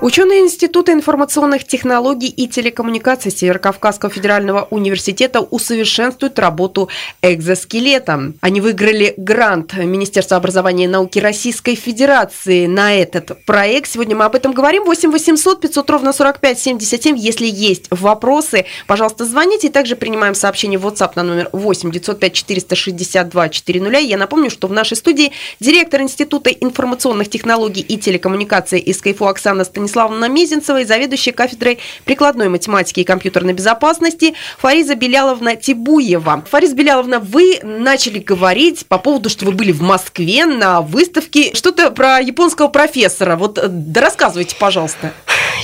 Ученые 0.00 0.42
Института 0.42 0.92
информационных 0.92 1.64
технологий 1.64 2.28
и 2.28 2.46
телекоммуникаций 2.46 3.32
Северокавказского 3.32 4.12
федерального 4.12 4.68
университета 4.70 5.40
усовершенствуют 5.40 6.38
работу 6.38 6.88
экзоскелета. 7.20 8.32
Они 8.40 8.60
выиграли 8.60 9.14
грант 9.16 9.74
Министерства 9.74 10.36
образования 10.36 10.84
и 10.84 10.88
науки 10.88 11.18
Российской 11.18 11.74
Федерации 11.74 12.66
на 12.66 12.94
этот 12.94 13.44
проект. 13.44 13.90
Сегодня 13.90 14.14
мы 14.14 14.24
об 14.24 14.36
этом 14.36 14.52
говорим. 14.52 14.84
8 14.84 15.10
800 15.10 15.60
500 15.60 15.90
ровно 15.90 16.12
45 16.12 16.60
77. 16.60 17.16
Если 17.16 17.46
есть 17.46 17.86
вопросы, 17.90 18.66
пожалуйста, 18.86 19.24
звоните. 19.24 19.66
И 19.66 19.70
также 19.70 19.96
принимаем 19.96 20.36
сообщение 20.36 20.78
в 20.78 20.86
WhatsApp 20.86 21.12
на 21.16 21.24
номер 21.24 21.48
8 21.50 21.90
905 21.90 22.32
462 22.32 23.48
400. 23.48 23.98
Я 23.98 24.16
напомню, 24.16 24.48
что 24.48 24.68
в 24.68 24.72
нашей 24.72 24.96
студии 24.96 25.32
директор 25.58 26.02
Института 26.02 26.50
информационных 26.50 27.28
технологий 27.28 27.82
и 27.82 27.96
телекоммуникаций 27.98 28.78
из 28.78 29.02
КФУ 29.02 29.26
Оксана 29.26 29.64
Станиславовна 29.64 29.87
Мезенцева 30.28 30.80
и 30.80 30.84
заведующая 30.84 31.32
кафедрой 31.32 31.78
прикладной 32.04 32.48
математики 32.48 33.00
и 33.00 33.04
компьютерной 33.04 33.52
безопасности 33.52 34.34
Фариза 34.58 34.94
Беляловна 34.94 35.56
Тибуева. 35.56 36.44
Фариза 36.50 36.74
Беляловна, 36.74 37.18
вы 37.20 37.60
начали 37.62 38.18
говорить 38.18 38.86
по 38.86 38.98
поводу, 38.98 39.28
что 39.28 39.44
вы 39.46 39.52
были 39.52 39.72
в 39.72 39.82
Москве 39.82 40.46
на 40.46 40.80
выставке. 40.80 41.54
Что-то 41.54 41.90
про 41.90 42.18
японского 42.18 42.68
профессора. 42.68 43.36
Вот 43.36 43.58
э, 43.58 43.66
да 43.68 44.00
рассказывайте, 44.00 44.56
пожалуйста. 44.58 45.12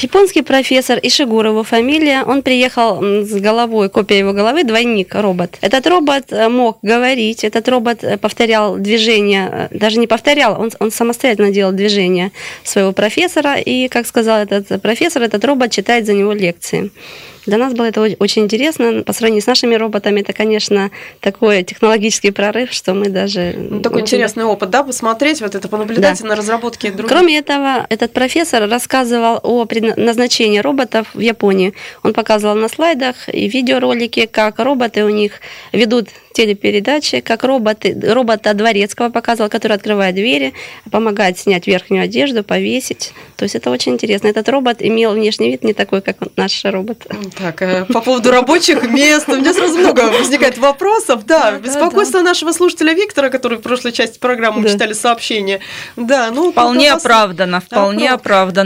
Японский 0.02 0.42
профессор 0.42 0.98
Ишигура 1.02 1.50
его 1.50 1.62
фамилия, 1.62 2.24
он 2.24 2.42
приехал 2.42 3.02
с 3.02 3.32
головой, 3.32 3.88
копия 3.88 4.18
его 4.18 4.32
головы, 4.32 4.64
двойник, 4.64 5.14
робот. 5.14 5.56
Этот 5.60 5.86
робот 5.86 6.32
э, 6.32 6.48
мог 6.48 6.78
говорить, 6.82 7.44
этот 7.44 7.68
робот 7.68 8.02
э, 8.02 8.18
повторял 8.18 8.76
движения, 8.76 9.68
э, 9.70 9.78
даже 9.78 9.98
не 9.98 10.06
повторял, 10.06 10.60
он, 10.60 10.70
он 10.80 10.90
самостоятельно 10.90 11.50
делал 11.50 11.72
движения 11.72 12.32
своего 12.64 12.92
профессора, 12.92 13.56
и, 13.56 13.88
как 13.88 14.06
сказал 14.06 14.38
этот 14.38 14.82
профессор, 14.82 15.22
этот 15.22 15.44
робот 15.44 15.70
читает 15.70 16.06
за 16.06 16.14
него 16.14 16.32
лекции. 16.32 16.90
Для 17.46 17.58
нас 17.58 17.74
было 17.74 17.86
это 17.86 18.00
очень 18.18 18.42
интересно. 18.42 19.02
По 19.02 19.12
сравнению 19.12 19.42
с 19.42 19.46
нашими 19.46 19.74
роботами, 19.74 20.20
это, 20.20 20.32
конечно, 20.32 20.90
такой 21.20 21.62
технологический 21.62 22.30
прорыв, 22.30 22.72
что 22.72 22.94
мы 22.94 23.08
даже... 23.08 23.54
Ну, 23.56 23.80
такой 23.80 24.02
очень- 24.02 24.16
интересный 24.16 24.44
опыт, 24.44 24.70
да, 24.70 24.82
посмотреть, 24.82 25.40
вот 25.40 25.54
это 25.54 25.68
понаблюдать 25.68 26.20
Да. 26.22 26.28
на 26.28 26.36
разработке 26.36 26.90
других. 26.90 27.08
Кроме 27.10 27.38
этого, 27.38 27.86
этот 27.90 28.12
профессор 28.12 28.68
рассказывал 28.68 29.40
о 29.42 29.64
предназначении 29.66 30.58
роботов 30.58 31.08
в 31.14 31.20
Японии. 31.20 31.74
Он 32.02 32.14
показывал 32.14 32.54
на 32.54 32.68
слайдах 32.68 33.28
и 33.28 33.48
видеоролики, 33.48 34.26
как 34.26 34.58
роботы 34.58 35.04
у 35.04 35.08
них 35.10 35.40
ведут 35.72 36.08
телепередачи, 36.32 37.20
как 37.20 37.44
роботы, 37.44 37.96
робота 38.02 38.54
Дворецкого 38.54 39.08
показывал, 39.10 39.48
который 39.48 39.74
открывает 39.74 40.16
двери, 40.16 40.52
помогает 40.90 41.38
снять 41.38 41.66
верхнюю 41.68 42.02
одежду, 42.02 42.42
повесить. 42.42 43.12
То 43.36 43.44
есть 43.44 43.54
это 43.54 43.70
очень 43.70 43.92
интересно. 43.92 44.26
Этот 44.28 44.48
робот 44.48 44.78
имел 44.80 45.12
внешний 45.14 45.50
вид 45.50 45.62
не 45.62 45.74
такой, 45.74 46.00
как 46.02 46.16
наш 46.36 46.64
робот. 46.64 47.06
Так, 47.36 47.62
э, 47.62 47.84
по 47.86 48.00
поводу 48.00 48.30
рабочих 48.30 48.88
мест, 48.88 49.28
у 49.28 49.36
меня 49.36 49.52
сразу 49.52 49.78
много 49.78 50.00
возникает 50.10 50.58
вопросов. 50.58 51.26
Да, 51.26 51.52
Да, 51.52 51.58
беспокойство 51.58 52.20
нашего 52.20 52.52
слушателя 52.52 52.92
Виктора, 52.94 53.28
который 53.28 53.58
в 53.58 53.60
прошлой 53.60 53.92
части 53.92 54.18
программы 54.18 54.58
мы 54.58 54.68
Да. 54.68 54.72
читали 54.74 54.92
сообщение. 54.92 55.60
Да, 55.96 56.30
ну... 56.30 56.52
Вполне 56.52 56.92
вас- 56.92 57.04
оправдано, 57.04 57.60
вполне 57.60 58.10
Оправдано. 58.10 58.14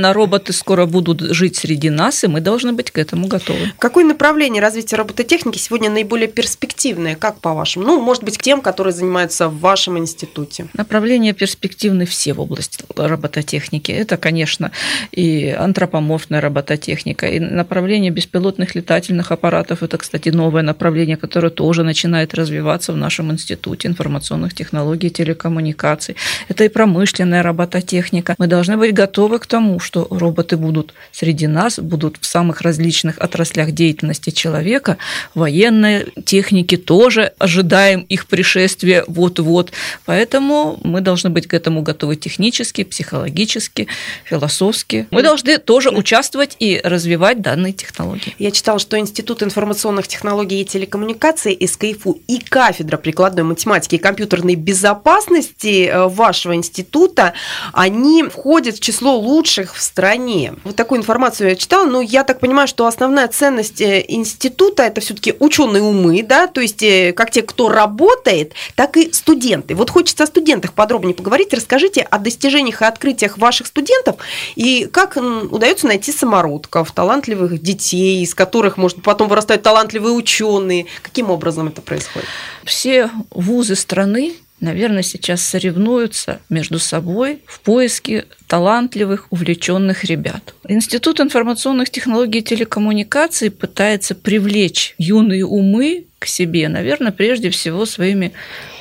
оправдано. 0.08 0.12
Роботы 0.12 0.52
скоро 0.52 0.86
будут 0.86 1.20
жить 1.20 1.56
среди 1.56 1.88
нас, 1.90 2.24
и 2.24 2.26
мы 2.26 2.40
должны 2.40 2.72
быть 2.72 2.90
к 2.90 2.98
этому 2.98 3.26
готовы. 3.26 3.72
Какое 3.78 4.04
направление 4.04 4.60
развития 4.62 4.96
робототехники 4.96 5.58
сегодня 5.58 5.88
наиболее 5.90 6.28
перспективное, 6.28 7.14
как 7.16 7.40
по-вашему? 7.40 7.86
Ну, 7.86 8.00
может 8.00 8.22
быть, 8.24 8.36
к 8.38 8.42
тем, 8.42 8.60
которые 8.60 8.92
занимаются 8.92 9.48
в 9.48 9.58
вашем 9.60 9.98
институте. 9.98 10.68
Направления 10.74 11.32
перспективны 11.32 12.04
все 12.06 12.34
в 12.34 12.40
области 12.40 12.84
робототехники. 12.96 13.92
Это, 13.92 14.16
конечно, 14.16 14.72
и 15.12 15.48
антропоморфная 15.58 16.40
робототехника, 16.40 17.26
и 17.28 17.38
направление 17.40 18.10
беспилотных 18.10 18.57
летательных 18.74 19.32
аппаратов. 19.32 19.82
Это, 19.82 19.98
кстати, 19.98 20.28
новое 20.30 20.62
направление, 20.62 21.16
которое 21.16 21.50
тоже 21.50 21.82
начинает 21.82 22.34
развиваться 22.34 22.92
в 22.92 22.96
нашем 22.96 23.32
институте 23.32 23.88
информационных 23.88 24.54
технологий 24.54 25.08
и 25.08 25.10
телекоммуникаций. 25.10 26.16
Это 26.48 26.64
и 26.64 26.68
промышленная 26.68 27.42
робототехника. 27.42 28.34
Мы 28.38 28.46
должны 28.46 28.76
быть 28.76 28.92
готовы 28.92 29.38
к 29.38 29.46
тому, 29.46 29.80
что 29.80 30.06
роботы 30.10 30.56
будут 30.56 30.94
среди 31.12 31.46
нас, 31.46 31.78
будут 31.78 32.18
в 32.20 32.26
самых 32.26 32.60
различных 32.62 33.18
отраслях 33.18 33.72
деятельности 33.72 34.30
человека, 34.30 34.96
военной 35.34 36.12
техники 36.24 36.76
тоже 36.76 37.32
ожидаем 37.38 38.00
их 38.00 38.26
пришествия 38.26 39.04
вот-вот. 39.06 39.72
Поэтому 40.04 40.78
мы 40.82 41.00
должны 41.00 41.30
быть 41.30 41.46
к 41.46 41.54
этому 41.54 41.82
готовы 41.82 42.16
технически, 42.16 42.84
психологически, 42.84 43.86
философски. 44.24 45.06
Мы 45.10 45.22
должны 45.22 45.58
тоже 45.58 45.90
участвовать 45.90 46.56
и 46.58 46.80
развивать 46.82 47.40
данные 47.40 47.72
технологии. 47.72 48.34
Я 48.38 48.47
читала, 48.52 48.78
что 48.78 48.98
Институт 48.98 49.42
информационных 49.42 50.08
технологий 50.08 50.60
и 50.60 50.64
телекоммуникаций 50.64 51.58
СКИФУ 51.66 52.20
и 52.26 52.38
кафедра 52.38 52.96
прикладной 52.96 53.44
математики 53.44 53.96
и 53.96 53.98
компьютерной 53.98 54.54
безопасности 54.54 55.86
э, 55.86 56.08
вашего 56.08 56.54
института, 56.54 57.34
они 57.72 58.24
входят 58.24 58.76
в 58.76 58.80
число 58.80 59.16
лучших 59.16 59.74
в 59.74 59.80
стране. 59.80 60.54
Вот 60.64 60.76
такую 60.76 61.00
информацию 61.00 61.50
я 61.50 61.56
читала, 61.56 61.84
но 61.84 62.00
я 62.00 62.24
так 62.24 62.40
понимаю, 62.40 62.68
что 62.68 62.86
основная 62.86 63.28
ценность 63.28 63.80
э, 63.80 64.04
института 64.08 64.84
это 64.84 65.00
все-таки 65.00 65.34
ученые 65.38 65.82
умы, 65.82 66.22
да, 66.22 66.46
то 66.46 66.60
есть 66.60 66.82
э, 66.82 67.12
как 67.12 67.30
те, 67.30 67.42
кто 67.42 67.68
работает, 67.68 68.52
так 68.74 68.96
и 68.96 69.12
студенты. 69.12 69.74
Вот 69.74 69.90
хочется 69.90 70.24
о 70.24 70.26
студентах 70.26 70.72
подробнее 70.72 71.14
поговорить. 71.14 71.52
Расскажите 71.52 72.02
о 72.02 72.18
достижениях 72.18 72.82
и 72.82 72.84
открытиях 72.84 73.38
ваших 73.38 73.66
студентов 73.66 74.16
и 74.56 74.88
как 74.90 75.16
удается 75.16 75.86
найти 75.86 76.12
самородков, 76.12 76.92
талантливых 76.92 77.60
детей, 77.60 78.22
из 78.22 78.34
которых, 78.38 78.76
может, 78.76 79.02
потом 79.02 79.28
вырастают 79.28 79.64
талантливые 79.64 80.14
ученые. 80.14 80.86
Каким 81.02 81.28
образом 81.30 81.66
это 81.66 81.82
происходит? 81.82 82.28
Все 82.64 83.10
вузы 83.30 83.74
страны 83.74 84.34
наверное, 84.60 85.04
сейчас 85.04 85.42
соревнуются 85.42 86.40
между 86.48 86.80
собой 86.80 87.42
в 87.46 87.60
поиске 87.60 88.26
талантливых, 88.48 89.28
увлеченных 89.30 90.02
ребят. 90.02 90.52
Институт 90.66 91.20
информационных 91.20 91.90
технологий 91.90 92.40
и 92.40 92.42
телекоммуникаций 92.42 93.52
пытается 93.52 94.16
привлечь 94.16 94.96
юные 94.98 95.46
умы 95.46 96.07
к 96.18 96.26
себе, 96.26 96.68
наверное, 96.68 97.12
прежде 97.12 97.50
всего 97.50 97.86
своими 97.86 98.32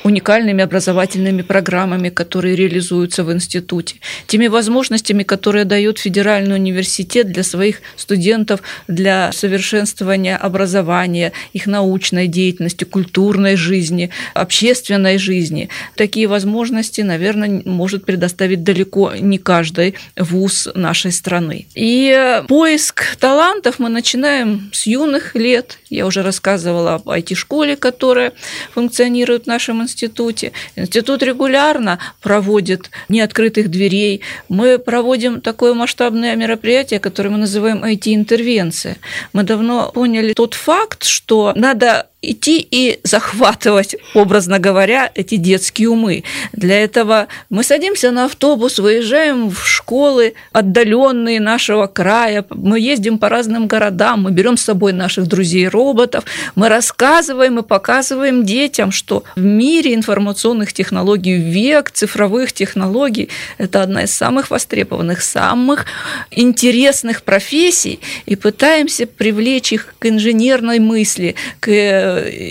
уникальными 0.04 0.64
образовательными 0.64 1.42
программами, 1.42 2.08
которые 2.08 2.56
реализуются 2.56 3.24
в 3.24 3.32
институте, 3.32 3.96
теми 4.26 4.46
возможностями, 4.48 5.22
которые 5.22 5.64
дает 5.64 5.98
Федеральный 5.98 6.56
университет 6.56 7.30
для 7.30 7.42
своих 7.42 7.82
студентов, 7.96 8.60
для 8.88 9.30
совершенствования 9.32 10.36
образования, 10.36 11.32
их 11.52 11.66
научной 11.66 12.26
деятельности, 12.26 12.84
культурной 12.84 13.56
жизни, 13.56 14.10
общественной 14.34 15.18
жизни. 15.18 15.68
Такие 15.94 16.26
возможности, 16.26 17.02
наверное, 17.02 17.62
может 17.64 18.04
предоставить 18.04 18.64
далеко 18.64 19.12
не 19.14 19.38
каждый 19.38 19.94
вуз 20.16 20.68
нашей 20.74 21.12
страны. 21.12 21.66
И 21.74 22.42
поиск 22.48 23.16
талантов 23.16 23.78
мы 23.78 23.88
начинаем 23.88 24.70
с 24.72 24.86
юных 24.86 25.34
лет. 25.34 25.78
Я 25.90 26.06
уже 26.06 26.22
рассказывала 26.22 26.94
об 26.94 27.08
IT-школе, 27.28 27.76
которая 27.76 28.32
функционирует 28.72 29.44
в 29.44 29.46
нашем 29.46 29.82
институте. 29.82 30.52
Институт 30.76 31.22
регулярно 31.22 31.98
проводит 32.20 32.90
неоткрытых 33.08 33.70
дверей. 33.70 34.22
Мы 34.48 34.78
проводим 34.78 35.40
такое 35.40 35.74
масштабное 35.74 36.36
мероприятие, 36.36 37.00
которое 37.00 37.30
мы 37.30 37.38
называем 37.38 37.84
IT-интервенция. 37.84 38.96
Мы 39.32 39.42
давно 39.42 39.90
поняли 39.92 40.32
тот 40.32 40.54
факт, 40.54 41.04
что 41.04 41.52
надо 41.54 42.08
идти 42.20 42.66
и 42.68 42.98
захватывать, 43.04 43.94
образно 44.12 44.58
говоря, 44.58 45.10
эти 45.14 45.36
детские 45.36 45.90
умы. 45.90 46.24
Для 46.52 46.82
этого 46.82 47.28
мы 47.48 47.62
садимся 47.62 48.10
на 48.10 48.24
автобус, 48.24 48.80
выезжаем 48.80 49.50
в 49.50 49.64
школы 49.64 50.34
отдаленные 50.50 51.38
нашего 51.40 51.86
края, 51.86 52.44
мы 52.50 52.80
ездим 52.80 53.18
по 53.18 53.28
разным 53.28 53.68
городам, 53.68 54.22
мы 54.22 54.32
берем 54.32 54.56
с 54.56 54.62
собой 54.62 54.92
наших 54.92 55.28
друзей-роботов, 55.28 56.24
мы 56.56 56.68
рассказываем 56.68 57.60
и 57.60 57.62
показываем 57.62 58.44
детям, 58.44 58.90
что 58.90 59.22
в 59.36 59.40
мире 59.40 59.94
информационных 59.94 60.72
технологий, 60.72 61.36
век 61.36 61.92
цифровых 61.92 62.52
технологий, 62.52 63.28
это 63.58 63.80
одна 63.80 64.02
из 64.02 64.12
самых 64.12 64.50
востребованных, 64.50 65.22
самых 65.22 65.86
интересных 66.32 67.22
профессий, 67.22 68.00
и 68.26 68.34
пытаемся 68.34 69.06
привлечь 69.06 69.72
их 69.72 69.94
к 70.00 70.06
инженерной 70.06 70.80
мысли, 70.80 71.36
к 71.60 72.07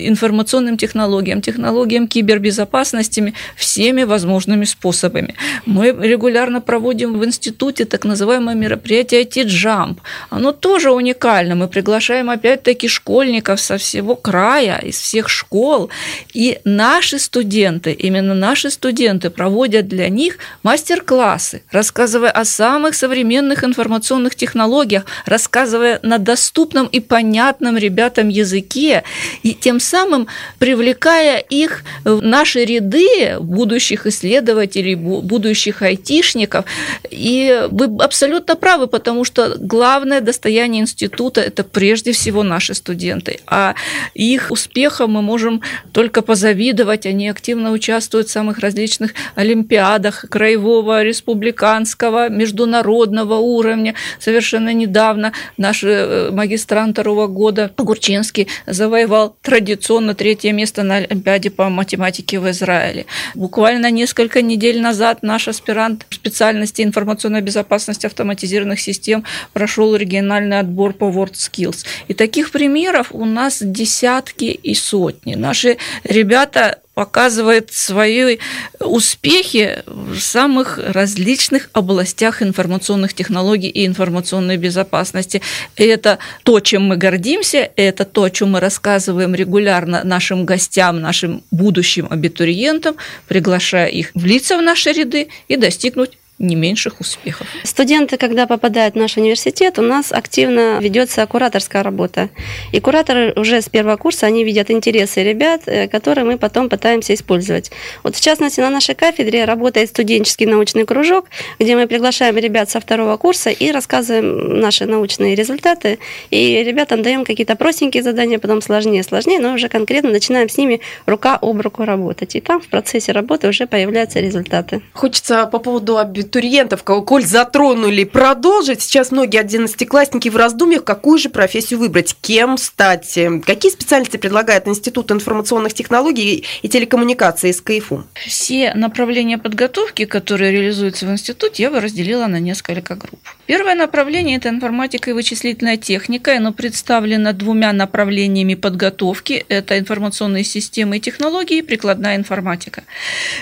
информационным 0.08 0.76
технологиям, 0.76 1.40
технологиям 1.40 2.08
кибербезопасности 2.08 3.34
всеми 3.56 4.04
возможными 4.04 4.64
способами. 4.64 5.34
Мы 5.66 5.88
регулярно 5.88 6.60
проводим 6.60 7.18
в 7.18 7.24
институте 7.24 7.84
так 7.84 8.04
называемое 8.04 8.54
мероприятие 8.54 9.24
IT-Jump. 9.24 9.98
Оно 10.30 10.52
тоже 10.52 10.90
уникально. 10.90 11.54
Мы 11.54 11.68
приглашаем 11.68 12.30
опять-таки 12.30 12.88
школьников 12.88 13.60
со 13.60 13.76
всего 13.76 14.14
края, 14.14 14.78
из 14.78 14.98
всех 14.98 15.28
школ. 15.28 15.90
И 16.34 16.58
наши 16.64 17.18
студенты, 17.18 17.92
именно 17.92 18.34
наши 18.34 18.70
студенты 18.70 19.30
проводят 19.30 19.88
для 19.88 20.08
них 20.08 20.38
мастер-классы, 20.62 21.62
рассказывая 21.70 22.30
о 22.30 22.44
самых 22.44 22.94
современных 22.94 23.64
информационных 23.64 24.34
технологиях, 24.34 25.04
рассказывая 25.26 26.00
на 26.02 26.18
доступном 26.18 26.86
и 26.86 27.00
понятном 27.00 27.76
ребятам 27.76 28.28
языке. 28.28 29.04
И 29.48 29.54
тем 29.54 29.80
самым 29.80 30.26
привлекая 30.58 31.38
их 31.38 31.82
в 32.04 32.20
наши 32.20 32.66
ряды 32.66 33.38
будущих 33.40 34.06
исследователей, 34.06 34.94
будущих 34.94 35.80
айтишников. 35.80 36.66
И 37.08 37.66
вы 37.70 37.86
абсолютно 38.04 38.56
правы, 38.56 38.88
потому 38.88 39.24
что 39.24 39.56
главное 39.58 40.20
достояние 40.20 40.82
института– 40.82 41.40
это 41.48 41.64
прежде 41.64 42.12
всего 42.12 42.42
наши 42.42 42.74
студенты. 42.74 43.40
А 43.46 43.74
их 44.12 44.50
успехам 44.50 45.12
мы 45.12 45.22
можем 45.22 45.62
только 45.92 46.20
позавидовать. 46.20 47.06
Они 47.06 47.30
активно 47.30 47.72
участвуют 47.72 48.28
в 48.28 48.32
самых 48.32 48.58
различных 48.58 49.14
олимпиадах 49.34 50.26
краевого, 50.28 51.02
республиканского, 51.02 52.28
международного 52.28 53.36
уровня. 53.36 53.94
Совершенно 54.20 54.74
недавно 54.74 55.32
наш 55.56 55.84
магистрант 55.84 56.96
второго 56.96 57.28
года 57.28 57.70
Гурчинский 57.78 58.48
завоевал 58.66 59.37
традиционно 59.42 60.14
третье 60.14 60.52
место 60.52 60.82
на 60.82 60.96
Олимпиаде 60.96 61.50
по 61.50 61.68
математике 61.68 62.38
в 62.40 62.50
Израиле. 62.50 63.06
Буквально 63.34 63.90
несколько 63.90 64.42
недель 64.42 64.80
назад 64.80 65.22
наш 65.22 65.48
аспирант 65.48 66.06
специальности 66.10 66.82
информационной 66.82 67.40
безопасности 67.40 68.06
автоматизированных 68.06 68.80
систем 68.80 69.24
прошел 69.52 69.94
региональный 69.96 70.58
отбор 70.58 70.92
по 70.92 71.04
WorldSkills. 71.04 71.84
И 72.08 72.14
таких 72.14 72.50
примеров 72.50 73.08
у 73.12 73.24
нас 73.24 73.58
десятки 73.62 74.46
и 74.46 74.74
сотни. 74.74 75.34
Наши 75.34 75.78
ребята 76.04 76.78
показывает 76.98 77.72
свои 77.72 78.38
успехи 78.80 79.84
в 79.86 80.18
самых 80.18 80.80
различных 80.84 81.70
областях 81.72 82.42
информационных 82.42 83.14
технологий 83.14 83.68
и 83.68 83.86
информационной 83.86 84.56
безопасности. 84.56 85.40
И 85.76 85.84
это 85.84 86.18
то, 86.42 86.58
чем 86.58 86.88
мы 86.88 86.96
гордимся, 86.96 87.70
это 87.76 88.04
то, 88.04 88.24
о 88.24 88.30
чем 88.30 88.50
мы 88.50 88.58
рассказываем 88.58 89.32
регулярно 89.32 90.02
нашим 90.02 90.44
гостям, 90.44 91.00
нашим 91.00 91.44
будущим 91.52 92.08
абитуриентам, 92.10 92.96
приглашая 93.28 93.86
их 93.86 94.10
влиться 94.14 94.56
в 94.56 94.62
наши 94.62 94.90
ряды 94.90 95.28
и 95.46 95.54
достигнуть 95.54 96.18
не 96.38 96.54
меньших 96.54 97.00
успехов. 97.00 97.46
Студенты, 97.64 98.16
когда 98.16 98.46
попадают 98.46 98.94
в 98.94 98.98
наш 98.98 99.16
университет, 99.16 99.78
у 99.78 99.82
нас 99.82 100.12
активно 100.12 100.78
ведется 100.80 101.26
кураторская 101.26 101.82
работа. 101.82 102.30
И 102.72 102.80
кураторы 102.80 103.32
уже 103.34 103.60
с 103.60 103.68
первого 103.68 103.96
курса, 103.96 104.26
они 104.26 104.44
видят 104.44 104.70
интересы 104.70 105.22
ребят, 105.22 105.62
э, 105.66 105.88
которые 105.88 106.24
мы 106.24 106.38
потом 106.38 106.68
пытаемся 106.68 107.14
использовать. 107.14 107.72
Вот 108.04 108.14
в 108.14 108.20
частности, 108.20 108.60
на 108.60 108.70
нашей 108.70 108.94
кафедре 108.94 109.44
работает 109.44 109.88
студенческий 109.88 110.46
научный 110.46 110.84
кружок, 110.84 111.26
где 111.58 111.74
мы 111.74 111.86
приглашаем 111.86 112.36
ребят 112.36 112.70
со 112.70 112.78
второго 112.80 113.16
курса 113.16 113.50
и 113.50 113.72
рассказываем 113.72 114.60
наши 114.60 114.86
научные 114.86 115.34
результаты. 115.34 115.98
И 116.30 116.62
ребятам 116.62 117.02
даем 117.02 117.24
какие-то 117.24 117.56
простенькие 117.56 118.02
задания, 118.02 118.38
потом 118.38 118.62
сложнее, 118.62 119.02
сложнее, 119.02 119.40
но 119.40 119.54
уже 119.54 119.68
конкретно 119.68 120.10
начинаем 120.10 120.48
с 120.48 120.56
ними 120.56 120.80
рука 121.06 121.36
об 121.40 121.60
руку 121.60 121.84
работать. 121.84 122.36
И 122.36 122.40
там 122.40 122.60
в 122.60 122.68
процессе 122.68 123.10
работы 123.10 123.48
уже 123.48 123.66
появляются 123.66 124.20
результаты. 124.20 124.82
Хочется 124.92 125.46
по 125.46 125.58
поводу 125.58 125.98
абитуриентов, 126.28 126.84
кого 126.84 127.02
коль 127.02 127.24
затронули, 127.24 128.04
продолжить. 128.04 128.82
Сейчас 128.82 129.10
многие 129.10 129.38
одиннадцатиклассники 129.40 130.28
в 130.28 130.36
раздумьях, 130.36 130.84
какую 130.84 131.18
же 131.18 131.30
профессию 131.30 131.80
выбрать, 131.80 132.14
кем 132.20 132.58
стать. 132.58 133.18
Какие 133.46 133.72
специальности 133.72 134.18
предлагает 134.18 134.68
Институт 134.68 135.10
информационных 135.10 135.72
технологий 135.72 136.44
и 136.62 136.68
телекоммуникаций 136.68 137.50
из 137.50 137.60
КФУ? 137.62 138.04
Все 138.26 138.74
направления 138.74 139.38
подготовки, 139.38 140.04
которые 140.04 140.52
реализуются 140.52 141.06
в 141.06 141.10
институте, 141.10 141.62
я 141.62 141.70
бы 141.70 141.80
разделила 141.80 142.26
на 142.26 142.38
несколько 142.40 142.94
групп. 142.94 143.20
Первое 143.48 143.74
направление– 143.74 144.36
это 144.38 144.50
информатика 144.50 145.08
и 145.08 145.14
вычислительная 145.14 145.78
техника. 145.78 146.36
Оно 146.36 146.52
представлено 146.52 147.32
двумя 147.32 147.72
направлениями 147.72 148.54
подготовки. 148.54 149.46
Это 149.48 149.78
информационные 149.78 150.44
системы 150.44 150.98
и 150.98 151.00
технологии 151.00 151.60
и 151.60 151.62
прикладная 151.62 152.16
информатика. 152.16 152.82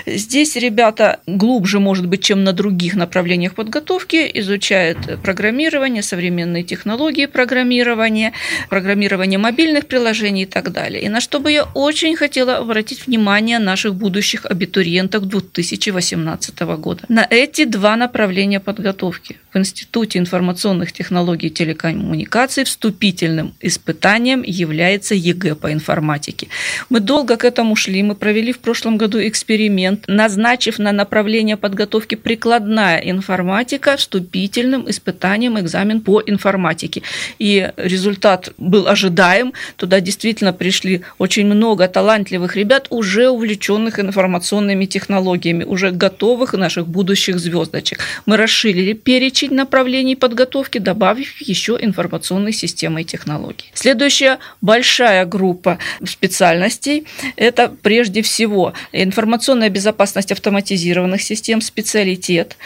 Здесь 0.05 0.55
ребята 0.55 1.19
глубже, 1.27 1.81
может 1.81 2.05
быть, 2.05 2.23
чем 2.23 2.45
на 2.45 2.53
других 2.53 2.95
направлениях 2.95 3.53
подготовки, 3.53 4.31
изучают 4.35 4.97
программирование, 5.21 6.01
современные 6.01 6.63
технологии 6.63 7.25
программирования, 7.25 8.31
программирование 8.69 9.37
мобильных 9.37 9.87
приложений 9.87 10.43
и 10.43 10.45
так 10.45 10.71
далее. 10.71 11.01
И 11.03 11.09
на 11.09 11.19
что 11.19 11.41
бы 11.41 11.51
я 11.51 11.65
очень 11.73 12.15
хотела 12.15 12.55
обратить 12.55 13.07
внимание 13.07 13.59
наших 13.59 13.93
будущих 13.93 14.45
абитуриентов 14.45 15.25
2018 15.25 16.61
года. 16.77 17.03
На 17.09 17.27
эти 17.29 17.65
два 17.65 17.97
направления 17.97 18.61
подготовки. 18.61 19.35
В 19.51 19.57
Институте 19.57 19.96
информационных 20.05 20.91
технологий 20.91 21.47
и 21.47 21.49
телекоммуникаций 21.49 22.63
вступительным 22.63 23.53
испытанием 23.61 24.43
является 24.43 25.15
ЕГЭ 25.15 25.55
по 25.55 25.71
информатике. 25.71 26.47
Мы 26.89 26.99
долго 26.99 27.37
к 27.37 27.45
этому 27.45 27.75
шли, 27.75 28.03
мы 28.03 28.15
провели 28.15 28.51
в 28.51 28.59
прошлом 28.59 28.97
году 28.97 29.19
эксперимент, 29.19 30.05
назначив 30.07 30.79
на 30.79 30.91
направление 30.91 31.57
подготовки 31.57 32.15
прикладная 32.15 32.99
информатика 32.99 33.97
вступительным 33.97 34.89
испытанием 34.89 35.59
экзамен 35.59 36.01
по 36.01 36.21
информатике. 36.25 37.01
И 37.39 37.71
результат 37.77 38.53
был 38.57 38.87
ожидаем. 38.87 39.53
Туда 39.75 39.99
действительно 39.99 40.53
пришли 40.53 41.01
очень 41.17 41.45
много 41.45 41.87
талантливых 41.87 42.55
ребят, 42.55 42.87
уже 42.89 43.29
увлеченных 43.29 43.99
информационными 43.99 44.85
технологиями, 44.85 45.63
уже 45.63 45.91
готовых 45.91 46.53
наших 46.53 46.87
будущих 46.87 47.39
звездочек. 47.39 47.99
Мы 48.25 48.37
расширили 48.37 48.93
перечень 48.93 49.53
направлений 49.53 49.86
подготовки, 50.15 50.77
добавив 50.77 51.41
еще 51.41 51.77
информационные 51.79 52.53
системы 52.53 53.01
и 53.01 53.05
технологии. 53.05 53.65
Следующая 53.73 54.39
большая 54.61 55.25
группа 55.25 55.79
специальностей– 56.05 57.05
это 57.35 57.69
прежде 57.81 58.21
всего 58.21 58.73
информационная 58.91 59.69
безопасность 59.69 60.31
автоматизированных 60.31 61.21
систем, 61.21 61.61
специалитет, 61.61 62.57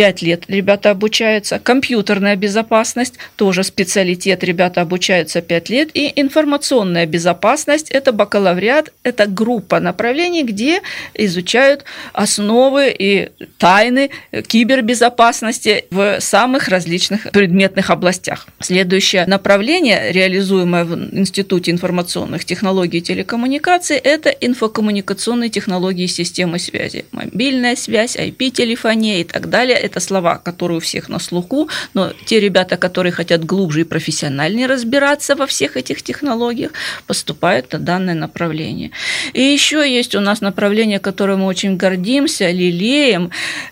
5 0.00 0.22
лет 0.22 0.44
ребята 0.48 0.92
обучаются. 0.92 1.58
Компьютерная 1.58 2.34
безопасность, 2.34 3.16
тоже 3.36 3.62
специалитет, 3.62 4.42
ребята 4.42 4.80
обучаются 4.80 5.42
5 5.42 5.68
лет. 5.68 5.90
И 5.92 6.10
информационная 6.16 7.04
безопасность, 7.04 7.90
это 7.90 8.10
бакалавриат, 8.12 8.94
это 9.02 9.26
группа 9.26 9.78
направлений, 9.78 10.42
где 10.42 10.80
изучают 11.12 11.84
основы 12.14 12.96
и 12.98 13.28
тайны 13.58 14.08
кибербезопасности 14.48 15.84
в 15.90 16.18
самых 16.20 16.68
различных 16.68 17.30
предметных 17.30 17.90
областях. 17.90 18.46
Следующее 18.58 19.26
направление, 19.26 20.12
реализуемое 20.12 20.84
в 20.86 20.94
Институте 21.14 21.72
информационных 21.72 22.46
технологий 22.46 23.00
и 23.00 23.02
телекоммуникаций, 23.02 23.98
это 23.98 24.30
инфокоммуникационные 24.30 25.50
технологии 25.50 26.06
системы 26.06 26.58
связи. 26.58 27.04
Мобильная 27.12 27.76
связь, 27.76 28.16
IP-телефония 28.16 29.20
и 29.20 29.24
так 29.24 29.50
далее 29.50 29.89
это 29.90 30.00
слова, 30.00 30.38
которые 30.38 30.78
у 30.78 30.80
всех 30.80 31.08
на 31.08 31.18
слуху, 31.18 31.68
но 31.94 32.12
те 32.26 32.40
ребята, 32.40 32.76
которые 32.76 33.12
хотят 33.12 33.44
глубже 33.44 33.80
и 33.80 33.84
профессиональнее 33.84 34.66
разбираться 34.66 35.34
во 35.34 35.46
всех 35.46 35.76
этих 35.76 36.02
технологиях, 36.02 36.72
поступают 37.06 37.72
на 37.72 37.78
данное 37.78 38.14
направление. 38.14 38.90
И 39.32 39.42
еще 39.42 39.78
есть 39.78 40.14
у 40.14 40.20
нас 40.20 40.40
направление, 40.40 40.98
которым 40.98 41.40
мы 41.40 41.46
очень 41.46 41.76
гордимся, 41.76 42.50
лелеем 42.50 43.30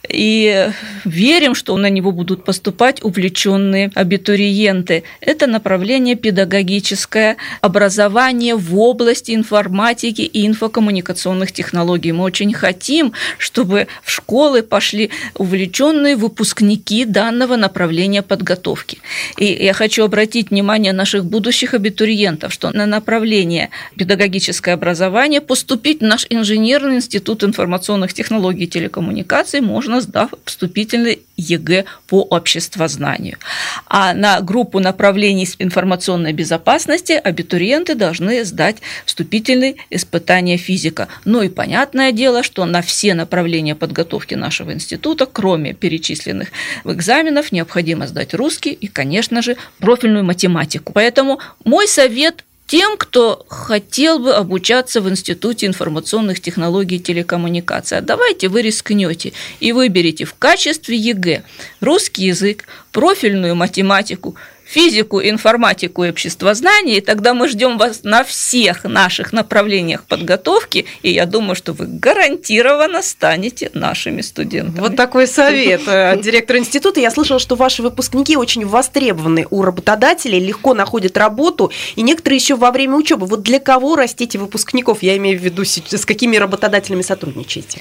и 0.09 0.71
верим, 1.05 1.55
что 1.55 1.77
на 1.77 1.91
него 1.91 2.13
будут 2.13 2.45
поступать 2.45 3.03
увлеченные 3.05 3.91
абитуриенты. 3.95 5.05
Это 5.21 5.47
направление 5.47 6.17
педагогическое 6.17 7.37
образование 7.61 8.57
в 8.57 8.79
области 8.79 9.35
информатики 9.35 10.23
и 10.23 10.47
инфокоммуникационных 10.47 11.53
технологий. 11.53 12.13
Мы 12.13 12.25
очень 12.25 12.53
хотим, 12.53 13.13
чтобы 13.39 13.87
в 14.03 14.11
школы 14.11 14.63
пошли 14.63 15.11
увлеченные 15.35 15.98
юные 15.99 16.17
выпускники 16.17 17.05
данного 17.05 17.57
направления 17.57 18.23
подготовки. 18.23 18.99
И 19.37 19.45
я 19.47 19.73
хочу 19.73 20.05
обратить 20.05 20.51
внимание 20.51 20.93
наших 20.93 21.25
будущих 21.25 21.75
абитуриентов, 21.75 22.53
что 22.53 22.71
на 22.71 22.87
направление 22.87 23.71
педагогическое 23.97 24.75
образование 24.75 25.41
поступить 25.41 26.01
в 26.01 26.05
наш 26.05 26.27
инженерный 26.31 26.97
институт 26.97 27.43
информационных 27.43 28.13
технологий 28.13 28.65
и 28.65 28.69
телекоммуникаций 28.69 29.61
можно, 29.61 30.01
сдав 30.01 30.31
вступительный 30.45 31.21
ЕГЭ 31.37 31.85
по 32.07 32.23
обществознанию. 32.23 33.39
А 33.87 34.13
на 34.15 34.41
группу 34.41 34.81
направлений 34.81 35.49
информационной 35.59 36.33
безопасности 36.33 37.13
абитуриенты 37.13 37.95
должны 37.95 38.45
сдать 38.45 38.77
вступительные 39.05 39.77
испытания 39.91 40.57
физика. 40.57 41.09
Ну 41.25 41.43
и 41.43 41.49
понятное 41.49 42.13
дело, 42.13 42.43
что 42.43 42.65
на 42.65 42.83
все 42.83 43.15
направления 43.15 43.75
подготовки 43.75 44.35
нашего 44.35 44.73
института, 44.73 45.27
кроме 45.27 45.75
перечисленных 45.89 46.49
экзаменов, 46.85 47.51
необходимо 47.51 48.07
сдать 48.07 48.35
русский 48.35 48.73
и, 48.73 48.89
конечно 48.89 49.41
же, 49.41 49.57
профильную 49.79 50.23
математику. 50.23 50.93
Поэтому 50.93 51.41
мой 51.65 51.89
совет 51.89 52.45
тем, 52.67 52.99
кто 52.99 53.47
хотел 53.49 54.19
бы 54.19 54.35
обучаться 54.35 55.01
в 55.01 55.09
Институте 55.09 55.67
информационных 55.67 56.41
технологий 56.41 56.97
и 56.97 57.01
телекоммуникаций. 57.01 57.97
А 57.97 58.03
давайте 58.03 58.49
вы 58.49 58.61
рискнете 58.61 59.33
и 59.61 59.73
выберете 59.73 60.27
в 60.27 60.35
качестве 60.35 60.95
ЕГЭ 60.95 61.45
русский 61.81 62.27
язык, 62.27 62.67
профильную 62.93 63.55
математику, 63.55 64.37
физику, 64.69 65.21
информатику 65.23 66.05
и 66.05 66.11
обществознание, 66.11 66.99
и 66.99 67.01
тогда 67.01 67.33
мы 67.33 67.49
ждем 67.49 67.79
вас 67.79 68.01
на 68.03 68.23
всех 68.23 68.85
наших 68.85 69.33
направлениях 69.33 70.05
подготовки, 70.05 70.85
и 71.03 71.11
я 71.11 71.25
думаю, 71.25 71.55
что 71.55 71.73
вы 71.73 71.87
гарантированно 71.87 73.03
станете 73.03 73.71
нашими 73.73 74.21
студентами. 74.21 74.81
Вот 74.81 74.97
такой 74.97 75.27
совет. 75.27 75.83
Э, 75.87 76.21
директор 76.23 76.57
института, 76.57 77.01
я 77.01 77.11
слышала, 77.11 77.41
что 77.41 77.57
ваши 77.57 77.83
выпускники 77.83 78.37
очень 78.37 78.67
востребованы 78.67 79.47
у 79.49 79.63
работодателей, 79.63 80.39
легко 80.39 80.75
находят 80.75 81.17
работу, 81.17 81.73
и 81.97 82.03
некоторые 82.03 82.37
еще 82.37 82.57
во 82.57 82.71
время 82.71 82.97
учебы. 82.97 83.27
Вот 83.27 83.43
для 83.43 83.61
кого 83.61 83.97
растите 83.97 84.39
выпускников? 84.39 85.03
Я 85.03 85.17
имею 85.17 85.39
в 85.39 85.43
виду, 85.43 85.65
с 85.65 86.05
какими 86.05 86.37
работодателями 86.37 87.03
сотрудничаете? 87.03 87.81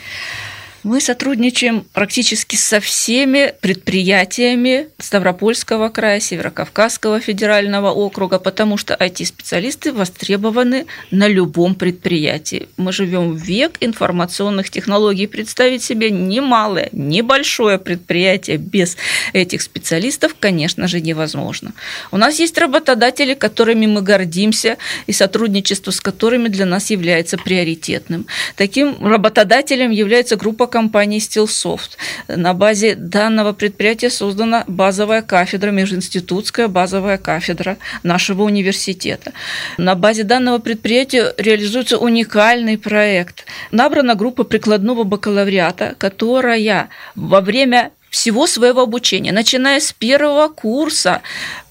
Мы 0.84 1.02
сотрудничаем 1.02 1.86
практически 1.94 2.56
со 2.56 2.80
всеми 2.80 3.54
предприятиями 3.62 4.88
Ставропольского 5.00 5.90
края, 5.90 6.20
Северокавказского 6.20 7.20
федерального 7.20 7.92
округа, 7.92 8.38
потому 8.38 8.78
что 8.78 8.94
IT-специалисты 8.94 9.92
востребованы 9.92 10.86
на 11.10 11.28
любом 11.28 11.74
предприятии. 11.76 12.70
Мы 12.78 12.94
живем 12.94 13.34
в 13.34 13.38
век 13.38 13.78
информационных 13.80 14.70
технологий. 14.70 15.28
Представить 15.28 15.84
себе 15.84 16.12
немалое, 16.12 16.90
небольшое 16.92 17.80
предприятие 17.80 18.58
без 18.58 18.98
этих 19.34 19.62
специалистов, 19.64 20.36
конечно 20.40 20.88
же, 20.88 21.02
невозможно. 21.02 21.74
У 22.12 22.18
нас 22.18 22.40
есть 22.40 22.58
работодатели, 22.58 23.34
которыми 23.34 23.88
мы 23.88 24.02
гордимся, 24.02 24.78
и 25.08 25.12
сотрудничество 25.12 25.92
с 25.92 26.00
которыми 26.02 26.50
для 26.50 26.66
нас 26.66 26.92
является 26.92 27.38
приоритетным. 27.38 28.28
Таким 28.56 29.06
работодателем 29.06 29.92
является 29.92 30.36
группа 30.36 30.67
компании 30.68 31.20
Stillsoft. 31.20 31.98
На 32.28 32.54
базе 32.54 32.96
данного 32.96 33.54
предприятия 33.54 34.10
создана 34.10 34.64
базовая 34.68 35.22
кафедра, 35.22 35.72
межинститутская 35.72 36.68
базовая 36.68 37.18
кафедра 37.18 37.78
нашего 38.04 38.44
университета. 38.44 39.34
На 39.78 39.96
базе 39.96 40.24
данного 40.24 40.60
предприятия 40.60 41.34
реализуется 41.38 41.98
уникальный 41.98 42.78
проект. 42.78 43.46
Набрана 43.72 44.16
группа 44.16 44.44
прикладного 44.44 45.04
бакалавриата, 45.04 45.96
которая 45.98 46.90
во 47.16 47.42
время 47.42 47.92
всего 48.10 48.48
своего 48.48 48.82
обучения, 48.82 49.32
начиная 49.32 49.80
с 49.80 49.92
первого 49.92 50.48
курса, 50.48 51.22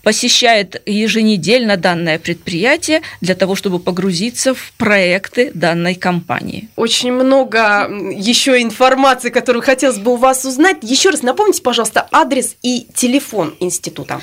посещает 0.06 0.80
еженедельно 0.86 1.76
данное 1.76 2.20
предприятие 2.20 3.02
для 3.20 3.34
того, 3.34 3.56
чтобы 3.56 3.80
погрузиться 3.80 4.54
в 4.54 4.72
проекты 4.78 5.50
данной 5.52 5.96
компании. 5.96 6.68
Очень 6.76 7.10
много 7.10 7.90
еще 8.14 8.62
информации, 8.62 9.30
которую 9.30 9.64
хотелось 9.64 9.98
бы 9.98 10.12
у 10.12 10.16
вас 10.16 10.44
узнать. 10.44 10.76
Еще 10.82 11.10
раз 11.10 11.22
напомните, 11.22 11.60
пожалуйста, 11.60 12.06
адрес 12.12 12.54
и 12.62 12.86
телефон 12.94 13.56
института. 13.58 14.20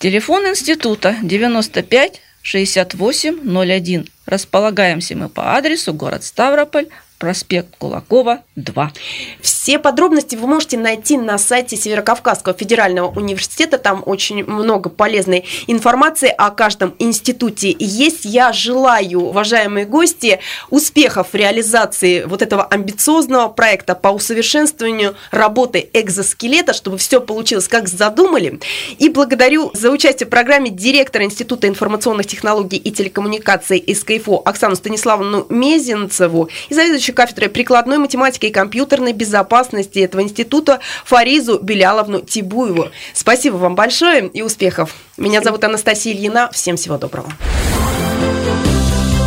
Телефон 0.00 0.48
института 0.48 1.14
95 1.22 2.20
68 2.42 3.38
01. 3.56 4.08
Располагаемся 4.26 5.14
мы 5.14 5.28
по 5.28 5.56
адресу 5.56 5.94
город 5.94 6.24
Ставрополь, 6.24 6.88
проспект 7.18 7.76
Кулакова, 7.78 8.40
2. 8.56 8.92
Все 9.40 9.78
подробности 9.78 10.36
вы 10.36 10.46
можете 10.46 10.78
найти 10.78 11.18
на 11.18 11.36
сайте 11.38 11.76
Северокавказского 11.76 12.54
федерального 12.56 13.08
университета. 13.08 13.78
Там 13.78 14.02
очень 14.06 14.44
много 14.44 14.88
полезной 14.88 15.44
информации 15.66 16.32
о 16.36 16.50
каждом 16.50 16.94
институте 16.98 17.74
есть. 17.78 18.24
Я 18.24 18.52
желаю, 18.52 19.20
уважаемые 19.20 19.84
гости, 19.84 20.40
успехов 20.70 21.28
в 21.32 21.34
реализации 21.34 22.24
вот 22.24 22.42
этого 22.42 22.64
амбициозного 22.64 23.48
проекта 23.48 23.94
по 23.94 24.08
усовершенствованию 24.08 25.16
работы 25.30 25.88
экзоскелета, 25.92 26.72
чтобы 26.72 26.98
все 26.98 27.20
получилось 27.20 27.68
как 27.68 27.88
задумали. 27.88 28.60
И 28.98 29.08
благодарю 29.08 29.70
за 29.74 29.90
участие 29.90 30.26
в 30.26 30.30
программе 30.30 30.70
директора 30.70 31.24
Института 31.24 31.66
информационных 31.68 32.26
технологий 32.26 32.78
и 32.78 32.90
телекоммуникаций 32.90 33.84
СКФО 33.94 34.42
Оксану 34.44 34.76
Станиславовну 34.76 35.46
Мезенцеву 35.48 36.48
и 36.68 36.74
заведующую 36.74 37.07
заведующей 37.08 37.14
кафедрой 37.14 37.48
прикладной 37.48 37.98
математики 37.98 38.46
и 38.46 38.50
компьютерной 38.50 39.12
безопасности 39.12 39.98
этого 40.00 40.22
института 40.22 40.80
Фаризу 41.04 41.58
Беляловну 41.60 42.20
Тибуеву. 42.20 42.88
Спасибо 43.12 43.56
вам 43.56 43.74
большое 43.74 44.28
и 44.28 44.42
успехов. 44.42 44.94
Меня 45.16 45.42
зовут 45.42 45.64
Анастасия 45.64 46.12
Ильина. 46.12 46.50
Всем 46.52 46.76
всего 46.76 46.98
доброго. 46.98 47.28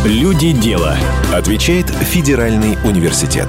Люди 0.04 0.52
дела. 0.52 0.96
Отвечает 1.32 1.86
Федеральный 1.88 2.76
университет. 2.84 3.48